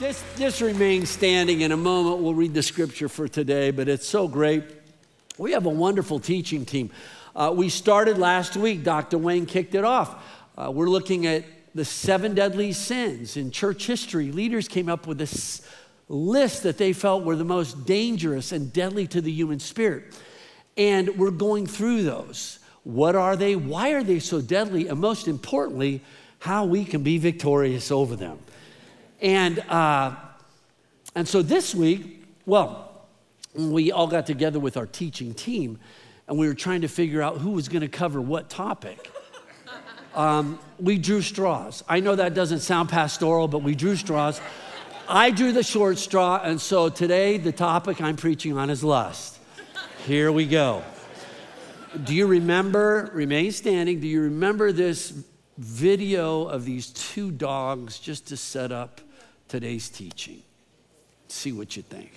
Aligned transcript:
Just, 0.00 0.24
just 0.38 0.60
remain 0.62 1.04
standing. 1.04 1.60
In 1.60 1.72
a 1.72 1.76
moment, 1.76 2.22
we'll 2.22 2.32
read 2.32 2.54
the 2.54 2.62
scripture 2.62 3.06
for 3.06 3.28
today, 3.28 3.70
but 3.70 3.86
it's 3.86 4.08
so 4.08 4.28
great. 4.28 4.64
We 5.36 5.52
have 5.52 5.66
a 5.66 5.70
wonderful 5.70 6.20
teaching 6.20 6.64
team. 6.64 6.90
Uh, 7.36 7.52
we 7.54 7.68
started 7.68 8.16
last 8.16 8.56
week, 8.56 8.82
Dr. 8.82 9.18
Wayne 9.18 9.44
kicked 9.44 9.74
it 9.74 9.84
off. 9.84 10.24
Uh, 10.56 10.70
we're 10.70 10.88
looking 10.88 11.26
at 11.26 11.44
the 11.74 11.84
seven 11.84 12.34
deadly 12.34 12.72
sins 12.72 13.36
in 13.36 13.50
church 13.50 13.86
history. 13.86 14.32
Leaders 14.32 14.68
came 14.68 14.88
up 14.88 15.06
with 15.06 15.18
this 15.18 15.60
list 16.08 16.62
that 16.62 16.78
they 16.78 16.94
felt 16.94 17.22
were 17.22 17.36
the 17.36 17.44
most 17.44 17.84
dangerous 17.84 18.52
and 18.52 18.72
deadly 18.72 19.06
to 19.08 19.20
the 19.20 19.30
human 19.30 19.60
spirit. 19.60 20.18
And 20.78 21.18
we're 21.18 21.30
going 21.30 21.66
through 21.66 22.04
those. 22.04 22.58
What 22.84 23.16
are 23.16 23.36
they? 23.36 23.54
Why 23.54 23.90
are 23.90 24.02
they 24.02 24.18
so 24.18 24.40
deadly? 24.40 24.88
And 24.88 24.98
most 24.98 25.28
importantly, 25.28 26.00
how 26.38 26.64
we 26.64 26.86
can 26.86 27.02
be 27.02 27.18
victorious 27.18 27.90
over 27.90 28.16
them. 28.16 28.38
And, 29.20 29.58
uh, 29.68 30.14
and 31.14 31.28
so 31.28 31.42
this 31.42 31.74
week, 31.74 32.24
well, 32.46 33.06
we 33.54 33.92
all 33.92 34.06
got 34.06 34.26
together 34.26 34.58
with 34.58 34.76
our 34.76 34.86
teaching 34.86 35.34
team 35.34 35.78
and 36.28 36.38
we 36.38 36.46
were 36.46 36.54
trying 36.54 36.82
to 36.82 36.88
figure 36.88 37.20
out 37.20 37.38
who 37.38 37.50
was 37.50 37.68
going 37.68 37.82
to 37.82 37.88
cover 37.88 38.20
what 38.20 38.48
topic. 38.48 39.10
Um, 40.12 40.58
we 40.80 40.98
drew 40.98 41.22
straws. 41.22 41.84
I 41.88 42.00
know 42.00 42.16
that 42.16 42.34
doesn't 42.34 42.58
sound 42.58 42.88
pastoral, 42.88 43.46
but 43.46 43.62
we 43.62 43.76
drew 43.76 43.94
straws. 43.94 44.40
I 45.08 45.30
drew 45.30 45.52
the 45.52 45.62
short 45.62 45.98
straw, 45.98 46.40
and 46.42 46.60
so 46.60 46.88
today 46.88 47.38
the 47.38 47.52
topic 47.52 48.00
I'm 48.00 48.16
preaching 48.16 48.58
on 48.58 48.70
is 48.70 48.82
lust. 48.82 49.38
Here 50.08 50.32
we 50.32 50.46
go. 50.46 50.82
Do 52.02 52.12
you 52.12 52.26
remember, 52.26 53.08
remain 53.14 53.52
standing, 53.52 54.00
do 54.00 54.08
you 54.08 54.22
remember 54.22 54.72
this 54.72 55.12
video 55.58 56.44
of 56.46 56.64
these 56.64 56.88
two 56.90 57.30
dogs 57.30 58.00
just 58.00 58.26
to 58.28 58.36
set 58.36 58.72
up 58.72 59.00
today's 59.50 59.88
teaching? 59.88 60.42
See 61.26 61.50
what 61.50 61.76
you 61.76 61.82
think. 61.82 62.12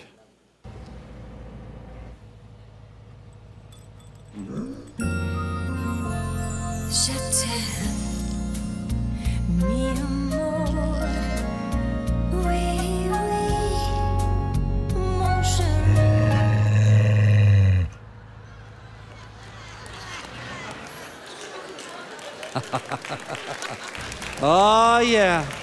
Je 6.91 7.13
t'aime, 7.33 7.89
amour. 9.97 10.99
Oui, 12.45 12.65
oui, 13.13 13.47
mon 14.95 15.41
chéri. 15.41 15.97
oh, 24.41 24.99
yeah. 24.99 25.62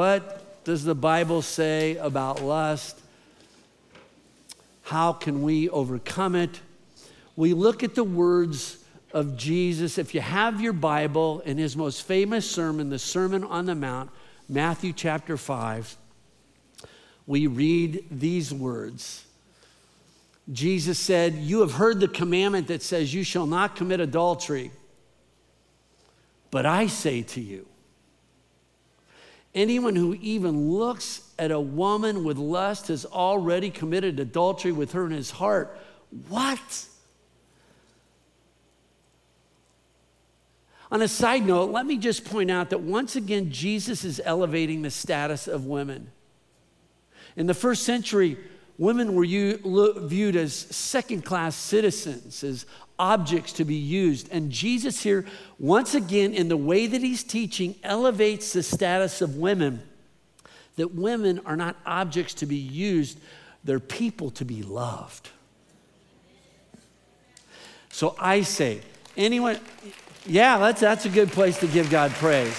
What 0.00 0.64
does 0.64 0.82
the 0.82 0.94
Bible 0.94 1.42
say 1.42 1.96
about 1.96 2.42
lust? 2.42 2.98
How 4.80 5.12
can 5.12 5.42
we 5.42 5.68
overcome 5.68 6.34
it? 6.34 6.58
We 7.36 7.52
look 7.52 7.82
at 7.82 7.94
the 7.94 8.02
words 8.02 8.82
of 9.12 9.36
Jesus. 9.36 9.98
If 9.98 10.14
you 10.14 10.22
have 10.22 10.58
your 10.58 10.72
Bible 10.72 11.40
in 11.40 11.58
his 11.58 11.76
most 11.76 12.04
famous 12.04 12.50
sermon, 12.50 12.88
the 12.88 12.98
Sermon 12.98 13.44
on 13.44 13.66
the 13.66 13.74
Mount, 13.74 14.08
Matthew 14.48 14.94
chapter 14.94 15.36
5, 15.36 15.94
we 17.26 17.46
read 17.46 18.02
these 18.10 18.54
words. 18.54 19.26
Jesus 20.50 20.98
said, 20.98 21.34
You 21.34 21.60
have 21.60 21.72
heard 21.72 22.00
the 22.00 22.08
commandment 22.08 22.68
that 22.68 22.80
says, 22.80 23.12
You 23.12 23.22
shall 23.22 23.46
not 23.46 23.76
commit 23.76 24.00
adultery. 24.00 24.70
But 26.50 26.64
I 26.64 26.86
say 26.86 27.20
to 27.20 27.40
you, 27.42 27.66
Anyone 29.54 29.96
who 29.96 30.14
even 30.14 30.70
looks 30.70 31.22
at 31.38 31.50
a 31.50 31.58
woman 31.58 32.22
with 32.22 32.38
lust 32.38 32.88
has 32.88 33.04
already 33.04 33.70
committed 33.70 34.20
adultery 34.20 34.70
with 34.70 34.92
her 34.92 35.06
in 35.06 35.12
his 35.12 35.32
heart. 35.32 35.76
What? 36.28 36.86
On 40.92 41.02
a 41.02 41.08
side 41.08 41.46
note, 41.46 41.70
let 41.70 41.86
me 41.86 41.96
just 41.98 42.24
point 42.24 42.50
out 42.50 42.70
that 42.70 42.80
once 42.80 43.16
again, 43.16 43.50
Jesus 43.50 44.04
is 44.04 44.20
elevating 44.24 44.82
the 44.82 44.90
status 44.90 45.46
of 45.46 45.66
women. 45.66 46.10
In 47.36 47.46
the 47.46 47.54
first 47.54 47.84
century, 47.84 48.36
women 48.80 49.14
were 49.14 49.26
viewed 49.26 50.36
as 50.36 50.54
second 50.54 51.22
class 51.22 51.54
citizens, 51.54 52.42
as 52.42 52.64
objects 52.98 53.52
to 53.52 53.64
be 53.64 53.74
used. 53.74 54.26
And 54.32 54.50
Jesus 54.50 55.02
here, 55.02 55.26
once 55.58 55.94
again, 55.94 56.32
in 56.32 56.48
the 56.48 56.56
way 56.56 56.86
that 56.86 57.02
he's 57.02 57.22
teaching, 57.22 57.74
elevates 57.84 58.54
the 58.54 58.62
status 58.62 59.20
of 59.20 59.36
women. 59.36 59.82
That 60.76 60.94
women 60.94 61.42
are 61.44 61.56
not 61.56 61.76
objects 61.84 62.32
to 62.34 62.46
be 62.46 62.56
used, 62.56 63.20
they're 63.64 63.80
people 63.80 64.30
to 64.30 64.46
be 64.46 64.62
loved. 64.62 65.28
So 67.90 68.16
I 68.18 68.40
say, 68.40 68.80
anyone, 69.14 69.58
yeah, 70.24 70.56
that's, 70.56 70.80
that's 70.80 71.04
a 71.04 71.10
good 71.10 71.30
place 71.30 71.60
to 71.60 71.66
give 71.66 71.90
God 71.90 72.12
praise. 72.12 72.58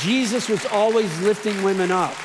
Jesus 0.00 0.48
was 0.48 0.66
always 0.66 1.16
lifting 1.20 1.62
women 1.62 1.92
up. 1.92 2.16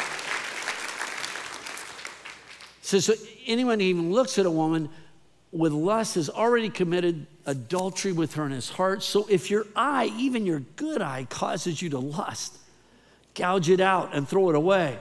So, 2.82 3.00
so 3.00 3.14
anyone 3.46 3.82
even 3.82 4.12
looks 4.12 4.38
at 4.38 4.46
a 4.46 4.52
woman 4.52 4.90
with 5.52 5.72
lust 5.72 6.16
has 6.16 6.30
already 6.30 6.70
committed 6.70 7.28
adultery 7.46 8.12
with 8.12 8.34
her 8.34 8.46
in 8.46 8.52
his 8.52 8.70
heart. 8.70 9.04
So 9.04 9.26
if 9.30 9.50
your 9.50 9.66
eye, 9.76 10.12
even 10.18 10.46
your 10.46 10.60
good 10.76 11.02
eye, 11.02 11.28
causes 11.30 11.82
you 11.82 11.90
to 11.92 12.00
lust, 12.00 12.58
gouge 13.34 13.70
it 13.70 13.80
out 13.80 14.14
and 14.14 14.28
throw 14.28 14.50
it 14.50 14.56
away. 14.56 14.98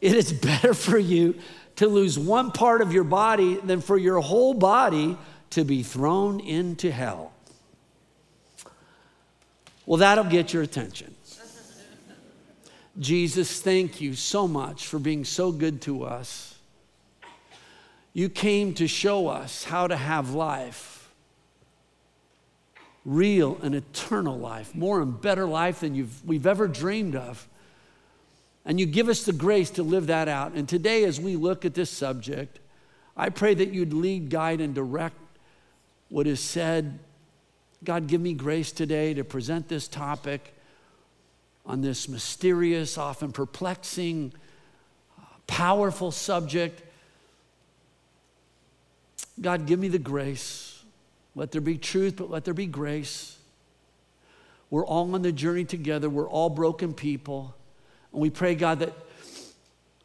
It 0.00 0.14
is 0.14 0.32
better 0.32 0.74
for 0.74 0.98
you 0.98 1.34
to 1.76 1.86
lose 1.86 2.18
one 2.18 2.50
part 2.50 2.80
of 2.80 2.92
your 2.92 3.04
body 3.04 3.56
than 3.56 3.80
for 3.80 3.98
your 3.98 4.20
whole 4.20 4.54
body 4.54 5.18
to 5.50 5.64
be 5.64 5.82
thrown 5.82 6.40
into 6.40 6.90
hell. 6.90 7.32
Well, 9.86 9.98
that'll 9.98 10.24
get 10.24 10.52
your 10.52 10.62
attention. 10.62 11.14
Jesus, 12.98 13.60
thank 13.60 14.00
you 14.00 14.14
so 14.14 14.48
much 14.48 14.86
for 14.86 14.98
being 14.98 15.24
so 15.24 15.52
good 15.52 15.80
to 15.82 16.04
us. 16.04 16.47
You 18.12 18.28
came 18.28 18.74
to 18.74 18.88
show 18.88 19.28
us 19.28 19.64
how 19.64 19.86
to 19.86 19.96
have 19.96 20.34
life, 20.34 21.10
real 23.04 23.58
and 23.62 23.74
eternal 23.74 24.38
life, 24.38 24.74
more 24.74 25.00
and 25.00 25.20
better 25.20 25.46
life 25.46 25.80
than 25.80 26.08
we've 26.24 26.46
ever 26.46 26.66
dreamed 26.66 27.16
of. 27.16 27.46
And 28.64 28.78
you 28.78 28.86
give 28.86 29.08
us 29.08 29.24
the 29.24 29.32
grace 29.32 29.70
to 29.70 29.82
live 29.82 30.08
that 30.08 30.28
out. 30.28 30.52
And 30.52 30.68
today, 30.68 31.04
as 31.04 31.20
we 31.20 31.36
look 31.36 31.64
at 31.64 31.74
this 31.74 31.90
subject, 31.90 32.58
I 33.16 33.30
pray 33.30 33.54
that 33.54 33.72
you'd 33.72 33.92
lead, 33.92 34.30
guide, 34.30 34.60
and 34.60 34.74
direct 34.74 35.16
what 36.08 36.26
is 36.26 36.40
said. 36.40 36.98
God, 37.84 38.08
give 38.08 38.20
me 38.20 38.32
grace 38.32 38.72
today 38.72 39.14
to 39.14 39.24
present 39.24 39.68
this 39.68 39.88
topic 39.88 40.54
on 41.64 41.80
this 41.80 42.08
mysterious, 42.08 42.98
often 42.98 43.30
perplexing, 43.32 44.32
powerful 45.46 46.10
subject 46.10 46.82
God, 49.40 49.66
give 49.66 49.78
me 49.78 49.88
the 49.88 49.98
grace. 49.98 50.82
Let 51.34 51.52
there 51.52 51.60
be 51.60 51.78
truth, 51.78 52.16
but 52.16 52.30
let 52.30 52.44
there 52.44 52.54
be 52.54 52.66
grace. 52.66 53.38
We're 54.70 54.84
all 54.84 55.14
on 55.14 55.22
the 55.22 55.32
journey 55.32 55.64
together. 55.64 56.10
We're 56.10 56.28
all 56.28 56.50
broken 56.50 56.92
people. 56.92 57.54
And 58.12 58.20
we 58.20 58.30
pray, 58.30 58.54
God, 58.54 58.80
that 58.80 58.92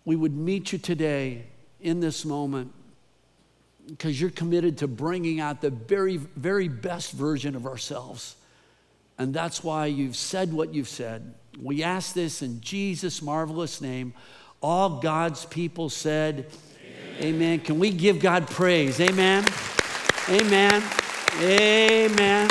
we 0.06 0.16
would 0.16 0.36
meet 0.36 0.72
you 0.72 0.80
today 0.80 1.46
in 1.82 2.00
this 2.00 2.24
moment 2.26 2.72
because 3.88 4.20
you're 4.20 4.30
committed 4.30 4.78
to 4.78 4.88
bringing 4.88 5.40
out 5.40 5.62
the 5.62 5.70
very, 5.70 6.18
very 6.18 6.68
best 6.68 7.12
version 7.12 7.56
of 7.56 7.66
ourselves. 7.66 8.36
And 9.18 9.34
that's 9.34 9.64
why 9.64 9.88
you've 9.88 10.16
said 10.16 10.54
what 10.54 10.74
you've 10.74 10.88
said. 10.88 11.34
We 11.62 11.84
ask 11.84 12.14
this 12.14 12.42
in 12.42 12.62
Jesus' 12.62 13.22
marvelous 13.22 13.82
name. 13.82 14.14
All 14.62 15.02
God's 15.02 15.46
people 15.46 15.90
said, 15.90 16.48
Amen. 17.24 17.60
Can 17.62 17.80
we 17.80 17.90
give 17.90 18.20
God 18.20 18.48
praise? 18.50 19.00
Amen. 19.00 19.46
Amen. 20.28 20.84
Amen. 21.40 22.50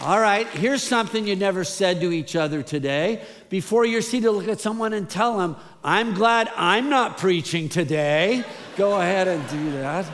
All 0.00 0.20
right, 0.20 0.46
here's 0.46 0.84
something 0.84 1.26
you 1.26 1.34
never 1.34 1.64
said 1.64 2.00
to 2.02 2.12
each 2.12 2.36
other 2.36 2.62
today. 2.62 3.24
Before 3.48 3.84
you're 3.84 4.00
seated, 4.00 4.30
look 4.30 4.46
at 4.46 4.60
someone 4.60 4.92
and 4.92 5.10
tell 5.10 5.38
them, 5.38 5.56
I'm 5.82 6.14
glad 6.14 6.52
I'm 6.54 6.88
not 6.88 7.18
preaching 7.18 7.68
today. 7.68 8.44
Go 8.76 9.00
ahead 9.00 9.26
and 9.26 9.48
do 9.48 9.72
that. 9.72 10.06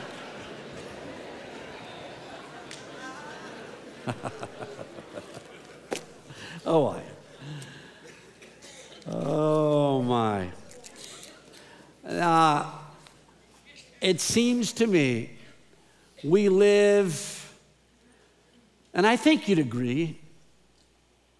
oh, 6.65 6.87
I. 6.87 7.03
Oh, 9.07 10.01
my. 10.03 10.49
Uh, 12.07 12.71
it 14.01 14.19
seems 14.19 14.73
to 14.73 14.87
me 14.87 15.31
we 16.23 16.49
live 16.49 17.37
And 18.93 19.07
I 19.07 19.15
think 19.15 19.47
you'd 19.47 19.59
agree 19.59 20.19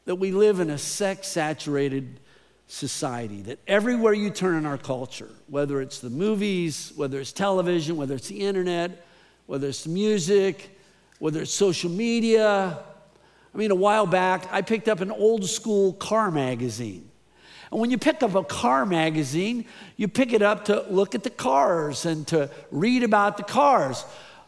that 0.06 0.16
we 0.16 0.31
live 0.31 0.60
in 0.60 0.69
a 0.69 0.78
sex 0.78 1.28
saturated 1.28 2.19
society, 2.68 3.42
that 3.42 3.60
everywhere 3.68 4.13
you 4.13 4.30
turn 4.30 4.56
in 4.56 4.66
our 4.66 4.78
culture, 4.78 5.30
whether 5.48 5.81
it's 5.81 6.00
the 6.00 6.10
movies, 6.10 6.94
whether 6.96 7.19
it's 7.19 7.34
television, 7.34 7.98
whether 7.98 8.16
it's 8.16 8.30
the 8.30 8.40
internet, 8.40 9.06
whether 9.46 9.68
it's 9.68 9.86
music, 9.86 10.78
whether 11.19 11.42
it's 11.42 11.54
social 11.54 11.90
media. 11.90 12.80
I 13.54 13.58
mean, 13.58 13.72
a 13.72 13.75
while 13.75 14.08
back, 14.08 14.48
I 14.52 14.62
picked 14.62 14.88
up 14.88 15.02
an 15.02 15.12
old 15.12 15.46
school 15.46 15.92
car 15.94 16.31
magazine. 16.31 17.11
And 17.72 17.80
when 17.80 17.90
you 17.90 17.98
pick 17.98 18.22
up 18.22 18.36
a 18.36 18.44
car 18.44 18.86
magazine, 18.86 19.66
you 19.96 20.08
pick 20.08 20.34
it 20.34 20.42
up 20.42 20.66
to 20.66 20.86
look 20.90 21.16
at 21.16 21.24
the 21.24 21.30
cars 21.30 22.06
and 22.06 22.28
to 22.28 22.50
read 22.70 23.04
about 23.04 23.38
the 23.38 23.44
cars. 23.44 24.04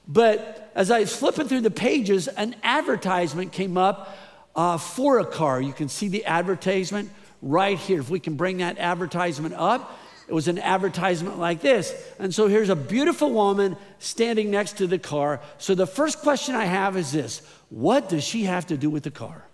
But 0.08 0.72
as 0.76 0.92
I 0.92 1.00
was 1.00 1.16
flipping 1.16 1.48
through 1.48 1.62
the 1.62 1.72
pages, 1.72 2.28
an 2.28 2.56
advertisement 2.64 3.54
came 3.54 3.78
up 3.78 4.18
uh, 4.56 4.78
for 4.78 5.20
a 5.20 5.26
car. 5.26 5.62
You 5.62 5.72
can 5.74 5.88
see 5.88 6.10
the 6.10 6.26
advertisement 6.26 7.10
right 7.42 7.78
here. 7.78 8.02
If 8.02 8.10
we 8.10 8.20
can 8.20 8.36
bring 8.36 8.58
that 8.58 8.78
advertisement 8.78 9.56
up, 9.56 10.00
it 10.28 10.34
was 10.34 10.48
an 10.48 10.60
advertisement 10.60 11.38
like 11.38 11.62
this. 11.62 11.94
And 12.20 12.34
so 12.34 12.48
here's 12.48 12.70
a 12.70 12.76
beautiful 12.76 13.32
woman 13.32 13.78
standing 14.00 14.52
next 14.52 14.78
to 14.78 14.88
the 14.88 15.00
car. 15.00 15.42
So 15.58 15.76
the 15.76 15.88
first 15.88 16.20
question 16.20 16.56
I 16.56 16.66
have 16.66 16.98
is 16.98 17.12
this 17.12 17.42
What 17.70 18.10
does 18.10 18.24
she 18.24 18.44
have 18.44 18.68
to 18.68 18.78
do 18.78 18.90
with 18.90 19.04
the 19.04 19.12
car? 19.12 19.46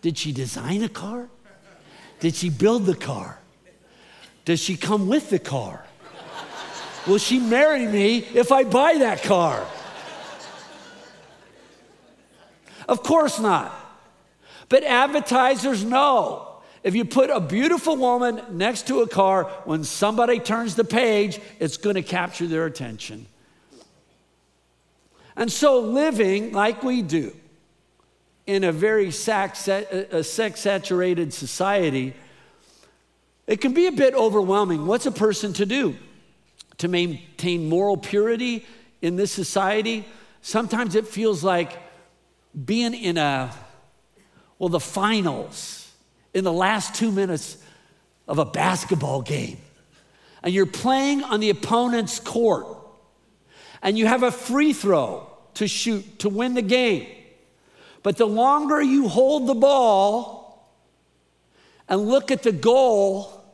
Did 0.00 0.18
she 0.18 0.32
design 0.32 0.82
a 0.82 0.88
car? 0.88 1.28
Did 2.22 2.36
she 2.36 2.50
build 2.50 2.86
the 2.86 2.94
car? 2.94 3.36
Does 4.44 4.60
she 4.60 4.76
come 4.76 5.08
with 5.08 5.30
the 5.30 5.40
car? 5.40 5.84
Will 7.04 7.18
she 7.18 7.40
marry 7.40 7.84
me 7.84 8.18
if 8.18 8.52
I 8.52 8.62
buy 8.62 8.98
that 8.98 9.24
car? 9.24 9.66
Of 12.88 13.02
course 13.02 13.40
not. 13.40 13.74
But 14.68 14.84
advertisers 14.84 15.82
know 15.82 16.62
if 16.84 16.94
you 16.94 17.04
put 17.04 17.28
a 17.28 17.40
beautiful 17.40 17.96
woman 17.96 18.40
next 18.52 18.86
to 18.86 19.00
a 19.00 19.08
car, 19.08 19.46
when 19.64 19.82
somebody 19.82 20.38
turns 20.38 20.76
the 20.76 20.84
page, 20.84 21.40
it's 21.58 21.76
going 21.76 21.96
to 21.96 22.02
capture 22.02 22.46
their 22.46 22.66
attention. 22.66 23.26
And 25.34 25.50
so, 25.50 25.80
living 25.80 26.52
like 26.52 26.84
we 26.84 27.02
do 27.02 27.34
in 28.52 28.64
a 28.64 28.72
very 28.72 29.10
sex 29.10 29.60
saturated 29.60 31.32
society, 31.32 32.14
it 33.46 33.62
can 33.62 33.72
be 33.72 33.86
a 33.86 33.92
bit 33.92 34.12
overwhelming. 34.12 34.84
What's 34.84 35.06
a 35.06 35.10
person 35.10 35.54
to 35.54 35.64
do 35.64 35.96
to 36.76 36.86
maintain 36.86 37.70
moral 37.70 37.96
purity 37.96 38.66
in 39.00 39.16
this 39.16 39.32
society? 39.32 40.04
Sometimes 40.42 40.94
it 40.96 41.06
feels 41.06 41.42
like 41.42 41.72
being 42.66 42.92
in 42.92 43.16
a, 43.16 43.50
well, 44.58 44.68
the 44.68 44.80
finals, 44.80 45.90
in 46.34 46.44
the 46.44 46.52
last 46.52 46.94
two 46.94 47.10
minutes 47.10 47.56
of 48.28 48.38
a 48.38 48.44
basketball 48.44 49.22
game. 49.22 49.56
And 50.42 50.52
you're 50.52 50.66
playing 50.66 51.24
on 51.24 51.40
the 51.40 51.48
opponent's 51.48 52.20
court. 52.20 52.66
And 53.80 53.96
you 53.96 54.06
have 54.06 54.22
a 54.22 54.30
free 54.30 54.74
throw 54.74 55.26
to 55.54 55.66
shoot 55.66 56.18
to 56.18 56.28
win 56.28 56.52
the 56.52 56.62
game. 56.62 57.06
But 58.02 58.16
the 58.16 58.26
longer 58.26 58.82
you 58.82 59.08
hold 59.08 59.46
the 59.46 59.54
ball 59.54 60.72
and 61.88 62.08
look 62.08 62.30
at 62.30 62.42
the 62.42 62.52
goal, 62.52 63.44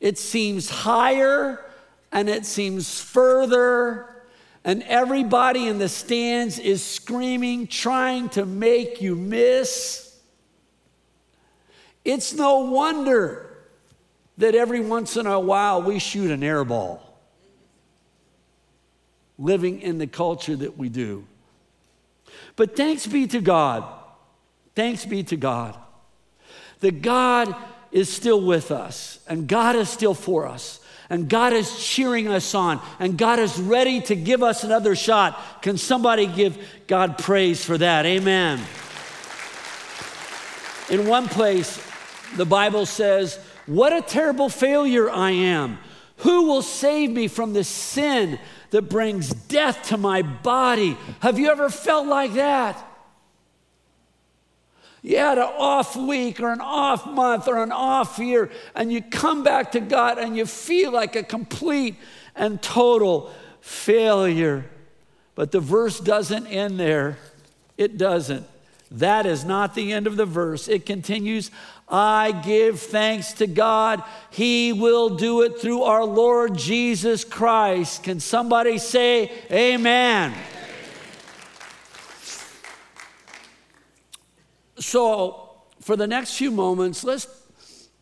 it 0.00 0.18
seems 0.18 0.68
higher 0.68 1.64
and 2.12 2.28
it 2.28 2.44
seems 2.46 3.00
further 3.00 4.18
and 4.64 4.82
everybody 4.82 5.66
in 5.66 5.78
the 5.78 5.88
stands 5.88 6.58
is 6.58 6.84
screaming, 6.84 7.68
trying 7.68 8.28
to 8.30 8.44
make 8.44 9.00
you 9.00 9.14
miss. 9.14 10.14
It's 12.04 12.34
no 12.34 12.58
wonder 12.58 13.46
that 14.36 14.54
every 14.54 14.80
once 14.80 15.16
in 15.16 15.26
a 15.26 15.40
while 15.40 15.82
we 15.82 15.98
shoot 15.98 16.30
an 16.30 16.42
air 16.42 16.64
ball, 16.64 17.18
living 19.38 19.80
in 19.80 19.96
the 19.96 20.06
culture 20.06 20.56
that 20.56 20.76
we 20.76 20.88
do. 20.88 21.24
But 22.56 22.76
thanks 22.76 23.06
be 23.06 23.26
to 23.28 23.40
God, 23.40 23.84
thanks 24.74 25.04
be 25.04 25.22
to 25.24 25.36
God, 25.36 25.76
that 26.80 27.02
God 27.02 27.54
is 27.90 28.08
still 28.08 28.40
with 28.40 28.70
us 28.70 29.20
and 29.28 29.48
God 29.48 29.76
is 29.76 29.88
still 29.88 30.14
for 30.14 30.46
us 30.46 30.80
and 31.10 31.28
God 31.28 31.52
is 31.52 31.82
cheering 31.82 32.28
us 32.28 32.54
on, 32.54 32.80
and 32.98 33.16
God 33.16 33.38
is 33.38 33.58
ready 33.58 34.00
to 34.02 34.14
give 34.14 34.42
us 34.42 34.62
another 34.62 34.94
shot. 34.94 35.62
Can 35.62 35.78
somebody 35.78 36.26
give 36.26 36.58
God 36.86 37.16
praise 37.16 37.64
for 37.64 37.78
that? 37.78 38.04
Amen. 38.04 38.58
In 40.90 41.06
one 41.06 41.28
place, 41.28 41.82
the 42.36 42.44
Bible 42.44 42.84
says, 42.84 43.38
What 43.66 43.92
a 43.92 44.02
terrible 44.02 44.48
failure 44.48 45.10
I 45.10 45.30
am. 45.30 45.78
Who 46.18 46.46
will 46.46 46.62
save 46.62 47.10
me 47.10 47.28
from 47.28 47.52
the 47.52 47.64
sin 47.64 48.38
that 48.70 48.82
brings 48.82 49.30
death 49.30 49.88
to 49.88 49.96
my 49.96 50.22
body? 50.22 50.96
Have 51.20 51.38
you 51.38 51.50
ever 51.50 51.68
felt 51.68 52.06
like 52.06 52.34
that? 52.34 52.84
you 55.02 55.16
had 55.16 55.38
an 55.38 55.44
off 55.44 55.96
week 55.96 56.40
or 56.40 56.52
an 56.52 56.60
off 56.60 57.06
month 57.06 57.48
or 57.48 57.62
an 57.62 57.72
off 57.72 58.18
year, 58.18 58.50
and 58.74 58.92
you 58.92 59.00
come 59.00 59.42
back 59.42 59.72
to 59.72 59.80
God 59.80 60.18
and 60.18 60.36
you 60.36 60.44
feel 60.44 60.92
like 60.92 61.16
a 61.16 61.22
complete 61.22 61.96
and 62.34 62.60
total 62.60 63.32
failure. 63.60 64.64
But 65.34 65.52
the 65.52 65.60
verse 65.60 66.00
doesn't 66.00 66.46
end 66.48 66.80
there. 66.80 67.16
It 67.76 67.96
doesn't. 67.96 68.46
That 68.90 69.24
is 69.26 69.44
not 69.44 69.74
the 69.74 69.92
end 69.92 70.06
of 70.06 70.16
the 70.16 70.26
verse. 70.26 70.66
It 70.66 70.84
continues 70.84 71.50
I 71.90 72.32
give 72.32 72.80
thanks 72.80 73.32
to 73.34 73.46
God. 73.46 74.02
He 74.30 74.72
will 74.72 75.10
do 75.16 75.42
it 75.42 75.60
through 75.60 75.82
our 75.82 76.04
Lord 76.04 76.56
Jesus 76.56 77.24
Christ. 77.24 78.02
Can 78.02 78.20
somebody 78.20 78.78
say, 78.78 79.32
Amen? 79.50 80.34
So, 84.78 85.50
for 85.80 85.96
the 85.96 86.06
next 86.06 86.36
few 86.36 86.50
moments, 86.50 87.04
let's 87.04 87.26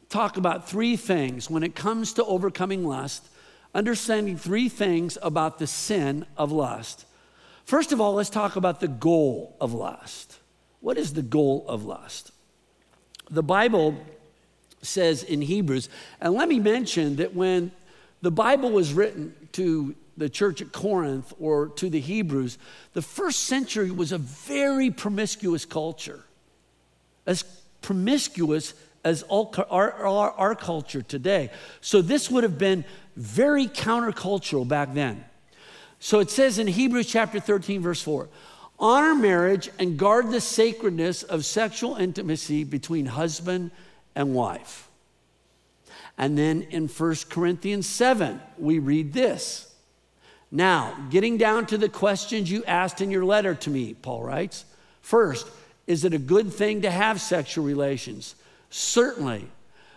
talk 0.09 0.37
about 0.37 0.69
three 0.69 0.97
things 0.97 1.49
when 1.49 1.63
it 1.63 1.75
comes 1.75 2.13
to 2.15 2.25
overcoming 2.25 2.85
lust, 2.85 3.29
understanding 3.75 4.37
three 4.37 4.69
things 4.69 5.17
about 5.23 5.59
the 5.59 5.67
sin 5.67 6.27
of 6.37 6.53
lust. 6.53 7.07
First 7.65 7.93
of 7.93 8.01
all, 8.01 8.15
let's 8.15 8.31
talk 8.31 8.57
about 8.57 8.81
the 8.81 8.89
goal 8.89 9.57
of 9.61 9.73
lust. 9.73 10.39
What 10.81 10.99
is 10.99 11.15
the 11.15 11.23
goal 11.23 11.65
of 11.69 11.85
lust? 11.85 12.31
The 13.31 13.43
Bible 13.43 13.97
says 14.83 15.23
in 15.23 15.43
Hebrews, 15.43 15.89
and 16.21 16.35
let 16.35 16.49
me 16.49 16.61
mention 16.61 17.17
that 17.17 17.35
when 17.35 17.73
the 18.23 18.31
Bible 18.31 18.71
was 18.71 18.93
written 18.93 19.35
to 19.53 19.95
the 20.17 20.29
church 20.29 20.63
at 20.63 20.73
Corinth 20.73 21.33
or 21.39 21.69
to 21.69 21.91
the 21.91 22.01
Hebrews, 22.01 22.59
the 22.95 23.03
first 23.03 23.45
century 23.45 23.91
was 23.91 24.13
a 24.13 24.19
very 24.19 24.91
promiscuous 24.91 25.65
culture 25.65 26.25
as 27.27 27.43
promiscuous 27.83 28.75
as 29.05 29.23
all, 29.25 29.55
our, 29.71 29.93
our, 29.93 30.31
our 30.33 30.55
culture 30.55 31.03
today. 31.03 31.51
So 31.81 32.03
this 32.03 32.31
would 32.31 32.45
have 32.45 32.59
been 32.59 32.85
very 33.17 33.67
countercultural 33.67 34.67
back 34.67 34.95
then. 34.95 35.25
So 35.99 36.21
it 36.21 36.31
says 36.31 36.59
in 36.59 36.67
Hebrews 36.67 37.07
chapter 37.07 37.41
13, 37.41 37.81
verse 37.81 38.03
4 38.03 38.29
honor 38.79 39.15
marriage 39.15 39.71
and 39.79 39.99
guard 39.99 40.31
the 40.31 40.41
sacredness 40.41 41.23
of 41.23 41.45
sexual 41.45 41.97
intimacy 41.97 42.65
between 42.65 43.07
husband 43.07 43.71
and 44.15 44.35
wife. 44.35 44.89
And 46.19 46.37
then 46.37 46.63
in 46.71 46.89
1 46.89 47.15
Corinthians 47.29 47.87
7, 47.87 48.41
we 48.59 48.79
read 48.79 49.13
this. 49.13 49.75
Now, 50.51 50.97
getting 51.11 51.37
down 51.37 51.67
to 51.67 51.79
the 51.79 51.89
questions 51.89 52.51
you 52.51 52.65
asked 52.65 53.01
in 53.01 53.11
your 53.11 53.25
letter 53.25 53.55
to 53.55 53.71
me, 53.71 53.95
Paul 53.95 54.23
writes. 54.23 54.65
First, 55.01 55.49
is 55.87 56.05
it 56.05 56.15
a 56.15 56.19
good 56.19 56.53
thing 56.53 56.83
to 56.83 56.91
have 56.91 57.21
sexual 57.21 57.65
relations? 57.65 58.35
Certainly, 58.71 59.47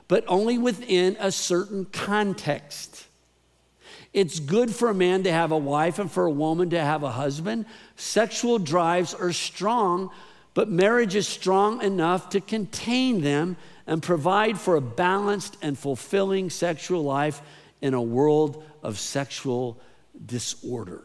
but 0.07 0.23
only 0.27 0.57
within 0.57 1.15
a 1.19 1.31
certain 1.31 1.85
context. 1.85 3.05
It's 4.13 4.39
good 4.39 4.73
for 4.73 4.89
a 4.89 4.93
man 4.93 5.23
to 5.23 5.31
have 5.31 5.51
a 5.51 5.57
wife 5.57 5.99
and 5.99 6.11
for 6.11 6.25
a 6.25 6.31
woman 6.31 6.71
to 6.71 6.79
have 6.79 7.03
a 7.03 7.11
husband. 7.11 7.65
Sexual 7.95 8.59
drives 8.59 9.13
are 9.13 9.31
strong, 9.31 10.09
but 10.53 10.69
marriage 10.69 11.15
is 11.15 11.27
strong 11.27 11.81
enough 11.83 12.29
to 12.31 12.41
contain 12.41 13.21
them 13.21 13.55
and 13.85 14.01
provide 14.01 14.59
for 14.59 14.75
a 14.75 14.81
balanced 14.81 15.57
and 15.61 15.77
fulfilling 15.77 16.49
sexual 16.49 17.03
life 17.03 17.41
in 17.81 17.93
a 17.93 18.01
world 18.01 18.63
of 18.81 18.97
sexual 18.97 19.79
disorder. 20.25 21.03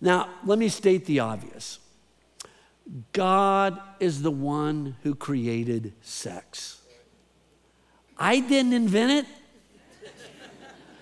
Now, 0.00 0.28
let 0.44 0.58
me 0.58 0.68
state 0.68 1.06
the 1.06 1.20
obvious 1.20 1.78
God 3.12 3.80
is 4.00 4.22
the 4.22 4.30
one 4.30 4.96
who 5.02 5.14
created 5.14 5.94
sex. 6.02 6.82
I 8.18 8.40
didn't 8.40 8.72
invent 8.72 9.12
it. 9.12 9.26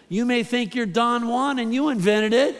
You 0.09 0.27
may 0.27 0.43
think 0.43 0.75
you're 0.75 0.87
Don 0.87 1.29
Juan 1.29 1.59
and 1.59 1.73
you 1.73 1.89
invented 1.89 2.33
it. 2.33 2.57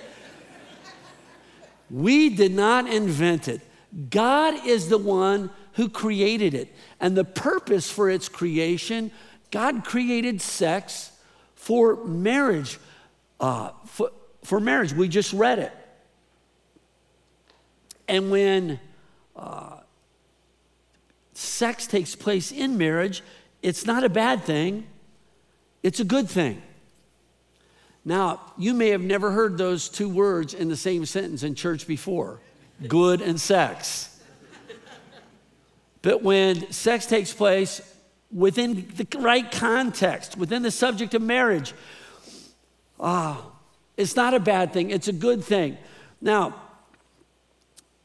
We 1.91 2.31
did 2.31 2.53
not 2.53 2.89
invent 2.89 3.49
it. 3.49 3.61
God 4.09 4.67
is 4.67 4.89
the 4.89 4.97
one 4.97 5.51
who 5.75 5.89
created 5.89 6.55
it. 6.55 6.75
And 7.01 7.17
the 7.17 7.25
purpose 7.25 7.91
for 7.91 8.09
its 8.09 8.29
creation, 8.29 9.11
God 9.51 9.85
created 9.85 10.41
sex 10.41 11.13
for 11.55 12.03
marriage. 12.05 12.79
Uh, 13.39 13.71
for, 13.85 14.11
for 14.43 14.59
marriage, 14.59 14.95
we 14.95 15.09
just 15.09 15.33
read 15.33 15.59
it. 15.59 15.73
And 18.09 18.31
when 18.31 18.81
uh, 19.37 19.77
sex 21.35 21.87
takes 21.87 22.17
place 22.17 22.53
in 22.53 22.79
marriage, 22.79 23.23
it's 23.63 23.87
not 23.87 24.05
a 24.05 24.09
bad 24.09 24.45
thing, 24.45 24.87
it's 25.83 26.01
a 26.01 26.05
good 26.05 26.29
thing. 26.29 26.63
Now, 28.05 28.41
you 28.59 28.75
may 28.75 28.89
have 28.89 29.01
never 29.01 29.31
heard 29.31 29.57
those 29.57 29.89
two 29.89 30.09
words 30.09 30.55
in 30.55 30.69
the 30.69 30.77
same 30.77 31.07
sentence 31.07 31.43
in 31.43 31.55
church 31.55 31.87
before 31.87 32.41
good 32.89 33.21
and 33.21 33.41
sex. 33.41 34.09
But 36.03 36.23
when 36.23 36.73
sex 36.73 37.07
takes 37.07 37.33
place 37.33 37.81
within 38.33 38.89
the 38.97 39.07
right 39.19 39.51
context, 39.51 40.37
within 40.37 40.63
the 40.63 40.71
subject 40.73 41.15
of 41.15 41.23
marriage, 41.23 41.75
ah, 42.99 43.41
oh, 43.41 43.53
it's 43.97 44.17
not 44.17 44.35
a 44.35 44.41
bad 44.41 44.73
thing, 44.73 44.91
it's 44.91 45.07
a 45.07 45.13
good 45.13 45.45
thing. 45.45 45.79
Now, 46.21 46.62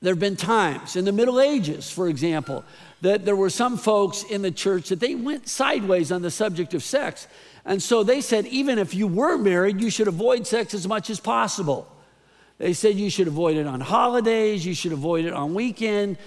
there 0.02 0.14
have 0.14 0.20
been 0.20 0.36
times 0.36 0.96
in 0.96 1.06
the 1.06 1.12
Middle 1.12 1.42
Ages, 1.42 1.90
for 1.90 2.08
example, 2.08 2.64
that 3.02 3.26
there 3.26 3.36
were 3.36 3.50
some 3.50 3.78
folks 3.78 4.24
in 4.24 4.44
the 4.44 4.52
church 4.52 4.90
that 4.90 5.00
they 5.00 5.16
went 5.16 5.48
sideways 5.48 6.12
on 6.12 6.22
the 6.22 6.30
subject 6.30 6.74
of 6.74 6.84
sex. 6.84 7.28
And 7.66 7.82
so 7.82 8.04
they 8.04 8.22
said, 8.22 8.46
even 8.48 8.78
if 8.78 8.94
you 8.94 9.08
were 9.08 9.38
married, 9.38 9.82
you 9.82 9.90
should 9.90 10.08
avoid 10.08 10.46
sex 10.46 10.74
as 10.74 10.88
much 10.88 11.10
as 11.10 11.20
possible. 11.20 11.92
They 12.60 12.74
said 12.74 12.96
you 12.96 13.10
should 13.10 13.28
avoid 13.28 13.58
it 13.58 13.68
on 13.68 13.82
holidays, 13.82 14.66
you 14.66 14.74
should 14.74 14.92
avoid 14.92 15.26
it 15.26 15.34
on 15.34 15.54
weekends. 15.54 16.20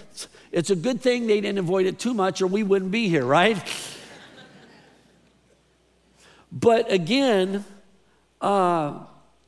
It's 0.52 0.70
a 0.70 0.76
good 0.76 1.00
thing 1.00 1.26
they 1.26 1.40
didn't 1.40 1.58
avoid 1.58 1.86
it 1.86 1.98
too 1.98 2.14
much, 2.14 2.42
or 2.42 2.46
we 2.46 2.62
wouldn't 2.62 2.90
be 2.90 3.08
here, 3.08 3.24
right? 3.24 3.56
but 6.52 6.90
again, 6.90 7.64
uh, 8.40 9.00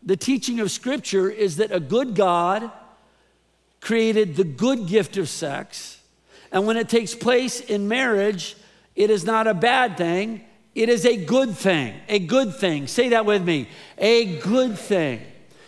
the 0.02 0.16
teaching 0.16 0.60
of 0.60 0.70
Scripture 0.70 1.30
is 1.30 1.56
that 1.56 1.70
a 1.70 1.80
good 1.80 2.14
God 2.14 2.70
created 3.82 4.36
the 4.36 4.44
good 4.44 4.86
gift 4.86 5.18
of 5.18 5.28
sex. 5.28 6.00
And 6.50 6.66
when 6.66 6.78
it 6.78 6.88
takes 6.88 7.14
place 7.14 7.60
in 7.60 7.88
marriage, 7.88 8.56
it 8.96 9.10
is 9.10 9.24
not 9.24 9.46
a 9.46 9.52
bad 9.52 9.98
thing, 9.98 10.44
it 10.74 10.88
is 10.88 11.04
a 11.04 11.22
good 11.26 11.54
thing. 11.54 11.94
A 12.08 12.18
good 12.18 12.56
thing. 12.56 12.86
Say 12.86 13.10
that 13.10 13.26
with 13.26 13.44
me. 13.44 13.68
A 13.98 14.38
good 14.38 14.78
thing. 14.78 15.20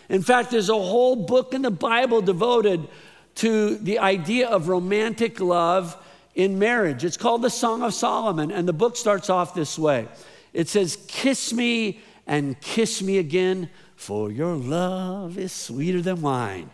In 0.09 0.23
fact, 0.23 0.49
there's 0.49 0.69
a 0.69 0.73
whole 0.73 1.15
book 1.15 1.53
in 1.53 1.61
the 1.61 1.69
Bible 1.69 2.21
devoted 2.21 2.87
to 3.35 3.75
the 3.75 3.99
idea 3.99 4.47
of 4.47 4.67
romantic 4.67 5.39
love 5.39 5.95
in 6.33 6.57
marriage. 6.57 7.03
It's 7.03 7.17
called 7.17 7.43
the 7.43 7.49
Song 7.49 7.83
of 7.83 7.93
Solomon, 7.93 8.51
and 8.51 8.67
the 8.67 8.73
book 8.73 8.97
starts 8.97 9.29
off 9.29 9.53
this 9.53 9.77
way 9.77 10.07
it 10.53 10.69
says, 10.69 10.97
Kiss 11.07 11.53
me 11.53 11.99
and 12.25 12.59
kiss 12.61 13.03
me 13.03 13.17
again, 13.19 13.69
for 13.95 14.31
your 14.31 14.55
love 14.55 15.37
is 15.37 15.51
sweeter 15.51 16.01
than 16.01 16.21
wine. 16.21 16.69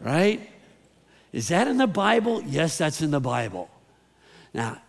Right? 0.00 0.50
Is 1.32 1.48
that 1.48 1.68
in 1.68 1.76
the 1.76 1.86
Bible? 1.86 2.42
Yes, 2.42 2.78
that's 2.78 3.02
in 3.02 3.10
the 3.10 3.20
Bible. 3.20 3.70
Now, 4.54 4.80